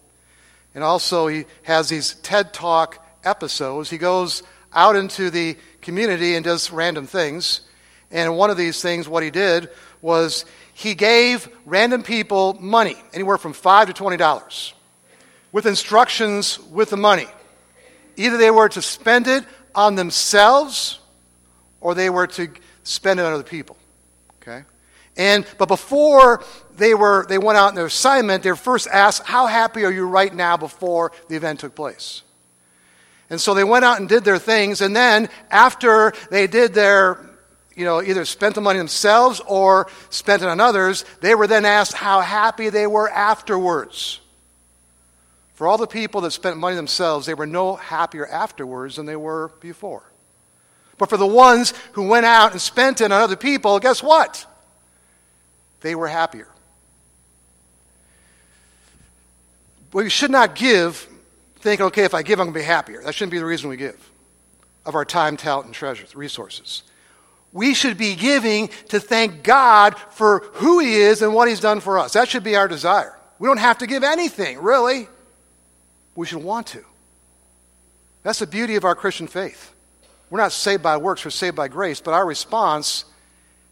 and 0.75 0.83
also 0.83 1.27
he 1.27 1.45
has 1.65 1.91
these 1.91 2.15
TED 2.15 2.55
Talk 2.55 3.03
episodes. 3.27 3.91
He 3.91 3.99
goes 3.99 4.43
out 4.73 4.97
into 4.97 5.31
the 5.31 5.57
community 5.83 6.35
and 6.37 6.45
does 6.45 6.71
random 6.71 7.07
things. 7.07 7.63
And 8.11 8.37
one 8.37 8.51
of 8.51 8.57
these 8.57 8.81
things, 8.81 9.09
what 9.09 9.23
he 9.23 9.31
did 9.31 9.69
was 10.01 10.45
he 10.73 10.95
gave 10.95 11.49
random 11.65 12.03
people 12.03 12.55
money, 12.61 12.97
anywhere 13.13 13.39
from 13.39 13.53
five 13.53 13.89
to 13.89 13.93
twenty 13.93 14.17
dollars, 14.17 14.75
with 15.53 15.67
instructions 15.67 16.59
with 16.71 16.91
the 16.91 16.97
money. 16.97 17.27
Either 18.17 18.37
they 18.37 18.51
were 18.51 18.69
to 18.69 18.81
spend 18.81 19.27
it 19.27 19.45
on 19.75 19.95
themselves 19.95 20.99
or 21.81 21.95
they 21.95 22.09
were 22.09 22.27
to 22.27 22.49
spend 22.83 23.21
it 23.21 23.25
on 23.25 23.33
other 23.33 23.43
people. 23.43 23.77
Okay? 24.43 24.65
And 25.17 25.47
but 25.59 25.67
before 25.67 26.45
they 26.77 26.95
were 26.95 27.27
they 27.27 27.39
went 27.39 27.59
out 27.59 27.69
on 27.69 27.75
their 27.75 27.87
assignment, 27.87 28.43
they 28.43 28.51
were 28.51 28.57
first 28.57 28.87
asked, 28.89 29.25
How 29.25 29.47
happy 29.47 29.85
are 29.85 29.91
you 29.91 30.07
right 30.07 30.35
now 30.35 30.57
before 30.57 31.13
the 31.29 31.37
event 31.37 31.61
took 31.61 31.75
place? 31.75 32.23
And 33.29 33.41
so 33.41 33.55
they 33.55 33.65
went 33.65 33.85
out 33.85 33.99
and 33.99 34.09
did 34.09 34.25
their 34.25 34.39
things, 34.39 34.81
and 34.81 34.95
then 34.95 35.29
after 35.51 36.13
they 36.31 36.47
did 36.47 36.75
their, 36.75 37.19
you 37.75 37.85
know, 37.85 38.01
either 38.01 38.25
spent 38.25 38.55
the 38.55 38.61
money 38.61 38.79
themselves 38.79 39.41
or 39.47 39.89
spent 40.11 40.43
it 40.43 40.49
on 40.49 40.61
others, 40.61 41.05
they 41.21 41.35
were 41.35 41.49
then 41.49 41.65
asked 41.65 41.95
how 41.95 42.21
happy 42.21 42.71
they 42.71 42.87
were 42.87 43.11
afterwards. 43.11 44.21
For 45.55 45.67
all 45.67 45.79
the 45.79 45.87
people 45.87 46.21
that 46.21 46.31
spent 46.33 46.59
money 46.59 46.77
themselves, 46.77 47.27
they 47.27 47.35
were 47.35 47.47
no 47.47 47.77
happier 47.77 48.27
afterwards 48.27 48.97
than 48.97 49.07
they 49.07 49.17
were 49.17 49.51
before. 49.61 50.05
But 50.99 51.09
for 51.09 51.17
the 51.17 51.27
ones 51.27 51.75
who 51.93 52.07
went 52.07 52.27
out 52.27 52.53
and 52.53 52.61
spent 52.61 53.01
it 53.01 53.11
on 53.11 53.13
other 53.13 53.37
people, 53.37 53.79
guess 53.81 54.03
what? 54.03 54.47
They 55.81 55.95
were 55.95 56.09
happier. 56.09 56.49
We 59.93 60.11
should 60.11 60.31
not 60.31 60.55
give 60.55 61.09
thinking, 61.67 61.87
okay, 61.87 62.05
if 62.05 62.15
I 62.15 62.23
give, 62.23 62.39
I'm 62.39 62.47
going 62.47 62.55
to 62.55 62.61
be 62.61 62.65
happier. 62.65 63.03
That 63.03 63.13
shouldn't 63.13 63.33
be 63.33 63.39
the 63.39 63.45
reason 63.45 63.69
we 63.69 63.77
give 63.77 64.11
of 64.85 64.95
our 64.95 65.05
time, 65.05 65.37
talent, 65.37 65.67
and 65.67 65.75
treasures, 65.75 66.15
resources. 66.15 66.85
We 67.53 67.75
should 67.75 67.99
be 67.99 68.15
giving 68.15 68.69
to 68.91 69.01
thank 69.01 69.43
God 69.43 69.97
for 70.11 70.41
who 70.55 70.79
He 70.79 70.95
is 70.95 71.23
and 71.23 71.35
what 71.35 71.49
He's 71.49 71.59
done 71.59 71.81
for 71.81 71.99
us. 71.99 72.13
That 72.13 72.29
should 72.29 72.45
be 72.45 72.55
our 72.55 72.69
desire. 72.69 73.19
We 73.41 73.49
don't 73.49 73.59
have 73.59 73.79
to 73.79 73.89
give 73.89 74.05
anything, 74.05 74.61
really. 74.61 75.09
We 76.15 76.27
should 76.27 76.45
want 76.45 76.69
to. 76.69 76.85
That's 78.23 78.39
the 78.39 78.47
beauty 78.47 78.77
of 78.77 78.85
our 78.85 78.95
Christian 78.95 79.27
faith. 79.27 79.75
We're 80.31 80.39
not 80.39 80.53
saved 80.53 80.85
by 80.85 80.97
works, 80.99 81.25
we're 81.25 81.33
saved 81.33 81.57
by 81.57 81.67
grace, 81.67 82.01
but 82.01 82.15
our 82.15 82.25
response 82.25 83.07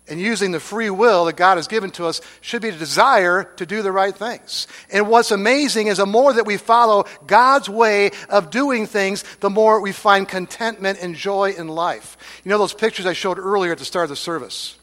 and 0.07 0.21
using 0.21 0.53
the 0.53 0.61
free 0.61 0.91
will 0.91 1.25
that 1.25 1.37
God 1.37 1.57
has 1.57 1.67
given 1.67 1.91
to 1.93 2.07
us 2.07 2.21
should 2.43 2.61
be 2.61 2.71
the 2.71 2.79
desire 2.79 3.45
to 3.57 3.65
do 3.65 3.83
the 3.83 3.93
right 3.93 4.15
things. 4.15 4.67
And 4.91 5.09
what's 5.09 5.31
amazing 5.31 5.87
is 5.87 5.97
the 5.97 6.07
more 6.07 6.33
that 6.33 6.47
we 6.47 6.59
follow 6.59 7.07
God's 7.27 7.69
way 7.71 8.11
of 8.29 8.51
doing 8.51 8.87
things, 8.87 9.25
the 9.41 9.49
more 9.49 9.81
we 9.81 9.93
find 9.93 10.29
contentment 10.29 10.99
and 11.01 11.15
joy 11.15 11.53
in 11.53 11.69
life. 11.69 12.19
You 12.45 12.51
know 12.51 12.59
those 12.59 12.75
pictures 12.75 13.07
I 13.07 13.15
showed 13.15 13.39
earlier 13.39 13.73
at 13.73 13.79
the 13.79 13.85
start 13.85 14.05
of 14.05 14.11
the 14.11 14.17
service? 14.17 14.77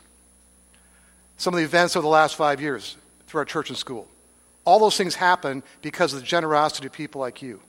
Some 1.37 1.53
of 1.53 1.59
the 1.59 1.65
events 1.65 1.95
of 1.95 2.01
the 2.01 2.09
last 2.09 2.35
five 2.35 2.59
years 2.59 2.97
through 3.27 3.39
our 3.39 3.45
church 3.45 3.69
and 3.69 3.77
school. 3.77 4.07
All 4.65 4.79
those 4.79 4.97
things 4.97 5.15
happen 5.15 5.61
because 5.81 6.13
of 6.13 6.19
the 6.19 6.25
generosity 6.25 6.87
of 6.87 6.93
people 6.93 7.21
like 7.21 7.41
you 7.41 7.61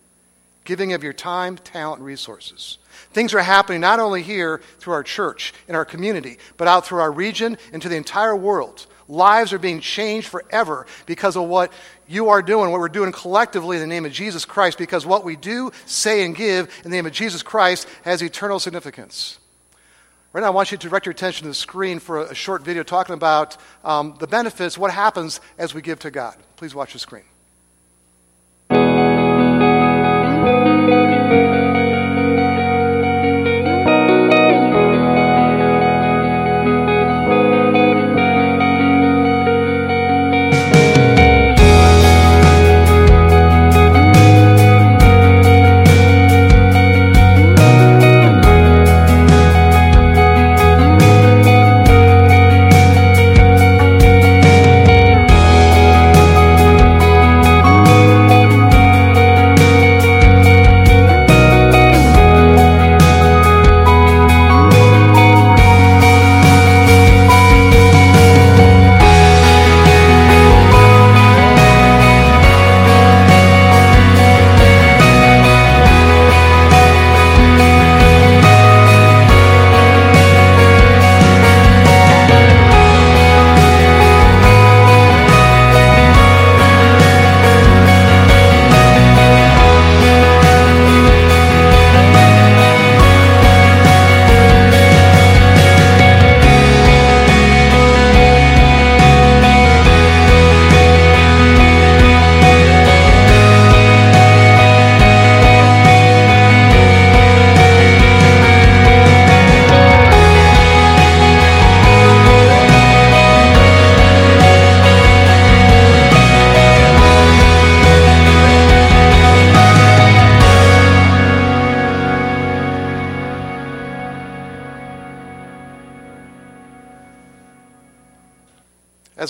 giving 0.64 0.92
of 0.92 1.02
your 1.02 1.12
time, 1.12 1.56
talent, 1.56 1.98
and 1.98 2.06
resources. 2.06 2.78
Things 3.12 3.34
are 3.34 3.40
happening 3.40 3.80
not 3.80 4.00
only 4.00 4.22
here 4.22 4.60
through 4.78 4.94
our 4.94 5.02
church, 5.02 5.52
in 5.68 5.74
our 5.74 5.84
community, 5.84 6.38
but 6.56 6.68
out 6.68 6.86
through 6.86 7.00
our 7.00 7.12
region 7.12 7.58
and 7.72 7.82
to 7.82 7.88
the 7.88 7.96
entire 7.96 8.36
world. 8.36 8.86
Lives 9.08 9.52
are 9.52 9.58
being 9.58 9.80
changed 9.80 10.28
forever 10.28 10.86
because 11.06 11.36
of 11.36 11.44
what 11.44 11.72
you 12.06 12.28
are 12.28 12.42
doing, 12.42 12.70
what 12.70 12.80
we're 12.80 12.88
doing 12.88 13.12
collectively 13.12 13.76
in 13.76 13.80
the 13.80 13.86
name 13.86 14.06
of 14.06 14.12
Jesus 14.12 14.44
Christ, 14.44 14.78
because 14.78 15.04
what 15.04 15.24
we 15.24 15.36
do, 15.36 15.72
say, 15.86 16.24
and 16.24 16.36
give 16.36 16.68
in 16.84 16.90
the 16.90 16.96
name 16.96 17.06
of 17.06 17.12
Jesus 17.12 17.42
Christ 17.42 17.88
has 18.04 18.22
eternal 18.22 18.58
significance. 18.58 19.38
Right 20.32 20.40
now, 20.40 20.46
I 20.46 20.50
want 20.50 20.72
you 20.72 20.78
to 20.78 20.88
direct 20.88 21.04
your 21.04 21.12
attention 21.12 21.42
to 21.42 21.48
the 21.48 21.54
screen 21.54 21.98
for 21.98 22.22
a 22.22 22.34
short 22.34 22.62
video 22.62 22.82
talking 22.82 23.14
about 23.14 23.58
um, 23.84 24.16
the 24.18 24.26
benefits, 24.26 24.78
what 24.78 24.90
happens 24.90 25.40
as 25.58 25.74
we 25.74 25.82
give 25.82 25.98
to 26.00 26.10
God. 26.10 26.36
Please 26.56 26.74
watch 26.74 26.94
the 26.94 26.98
screen. 26.98 27.24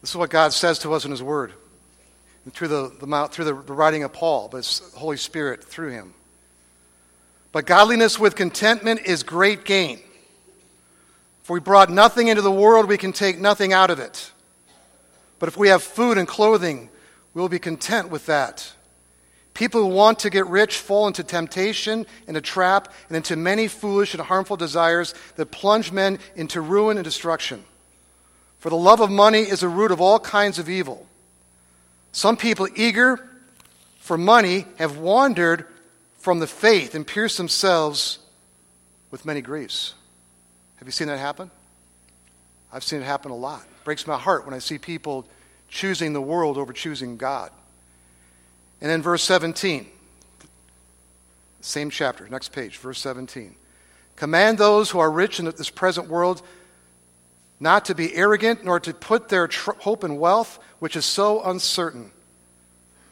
This 0.00 0.10
is 0.10 0.16
what 0.16 0.30
God 0.30 0.52
says 0.52 0.80
to 0.80 0.92
us 0.94 1.04
in 1.04 1.12
His 1.12 1.22
Word. 1.22 1.52
And 2.44 2.52
through 2.52 2.66
the, 2.66 2.92
the, 2.98 3.28
through 3.30 3.44
the, 3.44 3.54
the 3.54 3.72
writing 3.72 4.02
of 4.02 4.12
Paul, 4.12 4.48
but 4.50 4.58
it's 4.58 4.80
the 4.80 4.98
Holy 4.98 5.16
Spirit 5.16 5.62
through 5.62 5.90
him. 5.90 6.12
But 7.52 7.66
godliness 7.66 8.18
with 8.18 8.34
contentment 8.34 9.02
is 9.04 9.22
great 9.22 9.64
gain. 9.64 10.00
For 11.44 11.52
we 11.52 11.60
brought 11.60 11.88
nothing 11.88 12.26
into 12.26 12.42
the 12.42 12.50
world, 12.50 12.88
we 12.88 12.98
can 12.98 13.12
take 13.12 13.38
nothing 13.38 13.72
out 13.72 13.90
of 13.90 14.00
it. 14.00 14.32
But 15.38 15.48
if 15.48 15.56
we 15.56 15.68
have 15.68 15.84
food 15.84 16.18
and 16.18 16.26
clothing, 16.26 16.88
we 17.32 17.40
will 17.40 17.48
be 17.48 17.60
content 17.60 18.10
with 18.10 18.26
that. 18.26 18.72
People 19.54 19.82
who 19.82 19.88
want 19.88 20.20
to 20.20 20.30
get 20.30 20.46
rich 20.46 20.78
fall 20.78 21.06
into 21.06 21.24
temptation 21.24 22.06
and 22.26 22.36
a 22.36 22.40
trap 22.40 22.92
and 23.08 23.16
into 23.16 23.36
many 23.36 23.68
foolish 23.68 24.14
and 24.14 24.22
harmful 24.22 24.56
desires 24.56 25.14
that 25.36 25.50
plunge 25.50 25.92
men 25.92 26.18
into 26.36 26.60
ruin 26.60 26.96
and 26.96 27.04
destruction. 27.04 27.64
For 28.58 28.70
the 28.70 28.76
love 28.76 29.00
of 29.00 29.10
money 29.10 29.40
is 29.40 29.60
the 29.60 29.68
root 29.68 29.90
of 29.90 30.00
all 30.00 30.20
kinds 30.20 30.58
of 30.58 30.68
evil. 30.68 31.06
Some 32.12 32.36
people 32.36 32.68
eager 32.76 33.26
for 33.98 34.16
money 34.18 34.66
have 34.78 34.98
wandered 34.98 35.66
from 36.18 36.38
the 36.38 36.46
faith 36.46 36.94
and 36.94 37.06
pierced 37.06 37.36
themselves 37.36 38.18
with 39.10 39.24
many 39.24 39.40
griefs. 39.40 39.94
Have 40.76 40.88
you 40.88 40.92
seen 40.92 41.08
that 41.08 41.18
happen? 41.18 41.50
I've 42.72 42.84
seen 42.84 43.00
it 43.00 43.04
happen 43.04 43.30
a 43.30 43.36
lot. 43.36 43.62
It 43.62 43.84
breaks 43.84 44.06
my 44.06 44.18
heart 44.18 44.44
when 44.44 44.54
I 44.54 44.58
see 44.58 44.78
people 44.78 45.26
choosing 45.68 46.12
the 46.12 46.20
world 46.20 46.56
over 46.56 46.72
choosing 46.72 47.16
God. 47.16 47.50
And 48.80 48.90
in 48.90 49.02
verse 49.02 49.22
17, 49.22 49.86
same 51.60 51.90
chapter, 51.90 52.28
next 52.28 52.50
page, 52.50 52.78
verse 52.78 52.98
17. 53.00 53.54
Command 54.16 54.58
those 54.58 54.90
who 54.90 54.98
are 54.98 55.10
rich 55.10 55.38
in 55.38 55.46
this 55.46 55.70
present 55.70 56.08
world 56.08 56.42
not 57.60 57.84
to 57.86 57.94
be 57.94 58.14
arrogant, 58.14 58.64
nor 58.64 58.80
to 58.80 58.94
put 58.94 59.28
their 59.28 59.46
tr- 59.46 59.72
hope 59.78 60.02
in 60.02 60.18
wealth, 60.18 60.58
which 60.78 60.96
is 60.96 61.04
so 61.04 61.42
uncertain, 61.42 62.10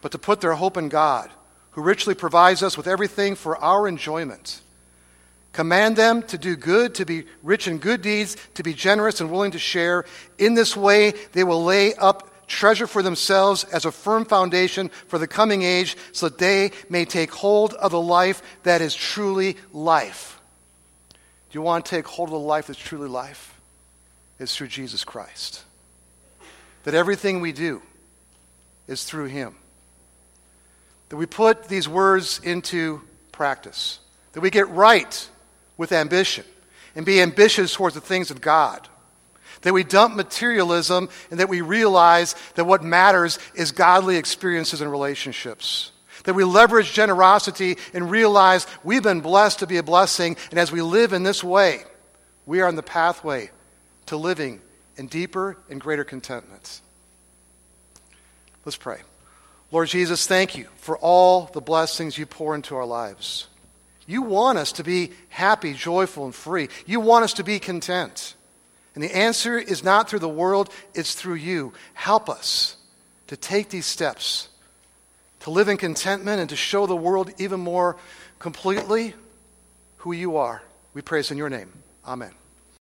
but 0.01 0.13
to 0.13 0.19
put 0.19 0.41
their 0.41 0.55
hope 0.55 0.79
in 0.79 0.89
God, 0.89 1.31
who 1.73 1.83
richly 1.83 2.15
provides 2.15 2.63
us 2.63 2.77
with 2.77 2.87
everything 2.87 3.35
for 3.35 3.59
our 3.59 3.87
enjoyment. 3.87 4.63
Command 5.53 5.97
them 5.97 6.23
to 6.23 6.39
do 6.39 6.57
good, 6.57 6.95
to 6.95 7.05
be 7.05 7.25
rich 7.43 7.69
in 7.69 7.79
good 7.79 8.01
deeds, 8.01 8.37
to 8.55 8.63
be 8.63 8.73
generous 8.73 9.21
and 9.21 9.31
willing 9.31 9.51
to 9.51 9.59
share. 9.59 10.05
In 10.39 10.55
this 10.55 10.77
way, 10.77 11.13
they 11.33 11.45
will 11.45 11.65
lay 11.65 11.95
up 11.95 12.31
treasure 12.49 12.87
for 12.87 13.03
themselves 13.03 13.65
as 13.65 13.85
a 13.85 13.93
firm 13.93 14.25
foundation 14.25 14.89
for 15.07 15.19
the 15.19 15.29
coming 15.29 15.63
age, 15.63 15.97
so 16.13 16.29
that 16.29 16.39
they 16.39 16.73
may 16.89 17.05
take 17.05 17.31
hold 17.31 17.75
of 17.75 17.93
the 17.93 18.01
life 18.01 18.43
that 18.65 18.81
is 18.81 18.95
truly 18.95 19.57
life. 19.73 20.41
Do 21.51 21.59
you 21.59 21.63
want 21.63 21.85
to 21.85 21.91
take 21.91 22.07
hold 22.07 22.29
of 22.29 22.33
the 22.33 22.39
life 22.39 22.67
that's 22.67 22.79
truly 22.79 23.09
life? 23.09 23.55
It's 24.39 24.57
through 24.57 24.69
Jesus 24.69 25.05
Christ. 25.05 25.65
That 26.85 26.95
everything 26.95 27.41
we 27.41 27.53
do 27.53 27.83
is 28.87 29.05
through 29.05 29.27
Him. 29.27 29.55
That 31.09 31.17
we 31.17 31.27
put 31.27 31.65
these 31.65 31.89
words 31.89 32.41
into 32.43 33.03
practice. 33.33 33.99
That 34.33 34.41
we 34.41 34.51
get 34.51 34.69
right 34.69 35.29
with 35.77 35.93
ambition 35.93 36.45
and 36.95 37.07
be 37.07 37.21
ambitious 37.23 37.73
towards 37.73 37.95
the 37.95 38.01
things 38.01 38.31
of 38.31 38.41
God. 38.41 38.89
That 39.69 39.75
we 39.75 39.85
dump 39.85 40.17
materialism 40.17 41.11
and 41.31 41.41
that 41.41 41.51
we 41.51 41.61
realize 41.61 42.35
that 42.55 42.65
what 42.65 42.83
matters 42.83 43.39
is 43.55 43.71
godly 43.71 44.17
experiences 44.17 44.81
and 44.81 44.91
relationships. 44.91 45.93
That 46.25 46.33
we 46.33 46.43
leverage 46.43 46.95
generosity 46.95 47.77
and 47.93 48.11
realize 48.11 48.67
we've 48.83 49.03
been 49.03 49.21
blessed 49.21 49.59
to 49.59 49.67
be 49.67 49.77
a 49.77 49.83
blessing, 49.83 50.39
and 50.49 50.59
as 50.59 50.73
we 50.73 50.81
live 50.81 51.13
in 51.13 51.23
this 51.23 51.45
way, 51.45 51.83
we 52.47 52.63
are 52.63 52.67
on 52.67 52.77
the 52.77 52.83
pathway 52.83 53.51
to 54.07 54.17
living 54.17 54.63
in 54.97 55.07
deeper 55.07 55.59
and 55.69 55.79
greater 55.79 56.03
contentment. 56.03 56.81
Let's 58.65 58.79
pray. 58.79 59.03
Lord 59.71 59.89
Jesus, 59.89 60.27
thank 60.27 60.57
you 60.57 60.67
for 60.77 60.97
all 60.97 61.51
the 61.53 61.61
blessings 61.61 62.17
you 62.17 62.25
pour 62.25 62.55
into 62.55 62.75
our 62.75 62.87
lives. 62.87 63.49
You 64.07 64.23
want 64.23 64.57
us 64.57 64.73
to 64.73 64.83
be 64.83 65.13
happy, 65.29 65.75
joyful, 65.75 66.25
and 66.25 66.35
free. 66.35 66.71
You 66.87 67.01
want 67.01 67.25
us 67.25 67.35
to 67.35 67.45
be 67.45 67.59
content. 67.59 68.35
And 68.99 69.05
the 69.05 69.17
answer 69.17 69.57
is 69.57 69.85
not 69.85 70.11
through 70.11 70.19
the 70.19 70.29
world, 70.29 70.71
it's 70.93 71.15
through 71.15 71.37
you. 71.37 71.73
Help 71.95 72.29
us 72.29 72.75
to 73.29 73.37
take 73.37 73.69
these 73.69 73.87
steps, 73.87 74.49
to 75.39 75.51
live 75.51 75.69
in 75.69 75.77
contentment, 75.77 76.41
and 76.41 76.51
to 76.51 76.57
show 76.57 76.85
the 76.85 76.97
world 76.97 77.31
even 77.39 77.61
more 77.61 77.97
completely 78.41 79.15
who 79.99 80.11
you 80.11 80.37
are. 80.37 80.65
We 80.95 81.03
praise 81.03 81.31
in 81.31 81.39
your 81.39 81.49
name. 81.49 81.73
Amen. 82.05 82.33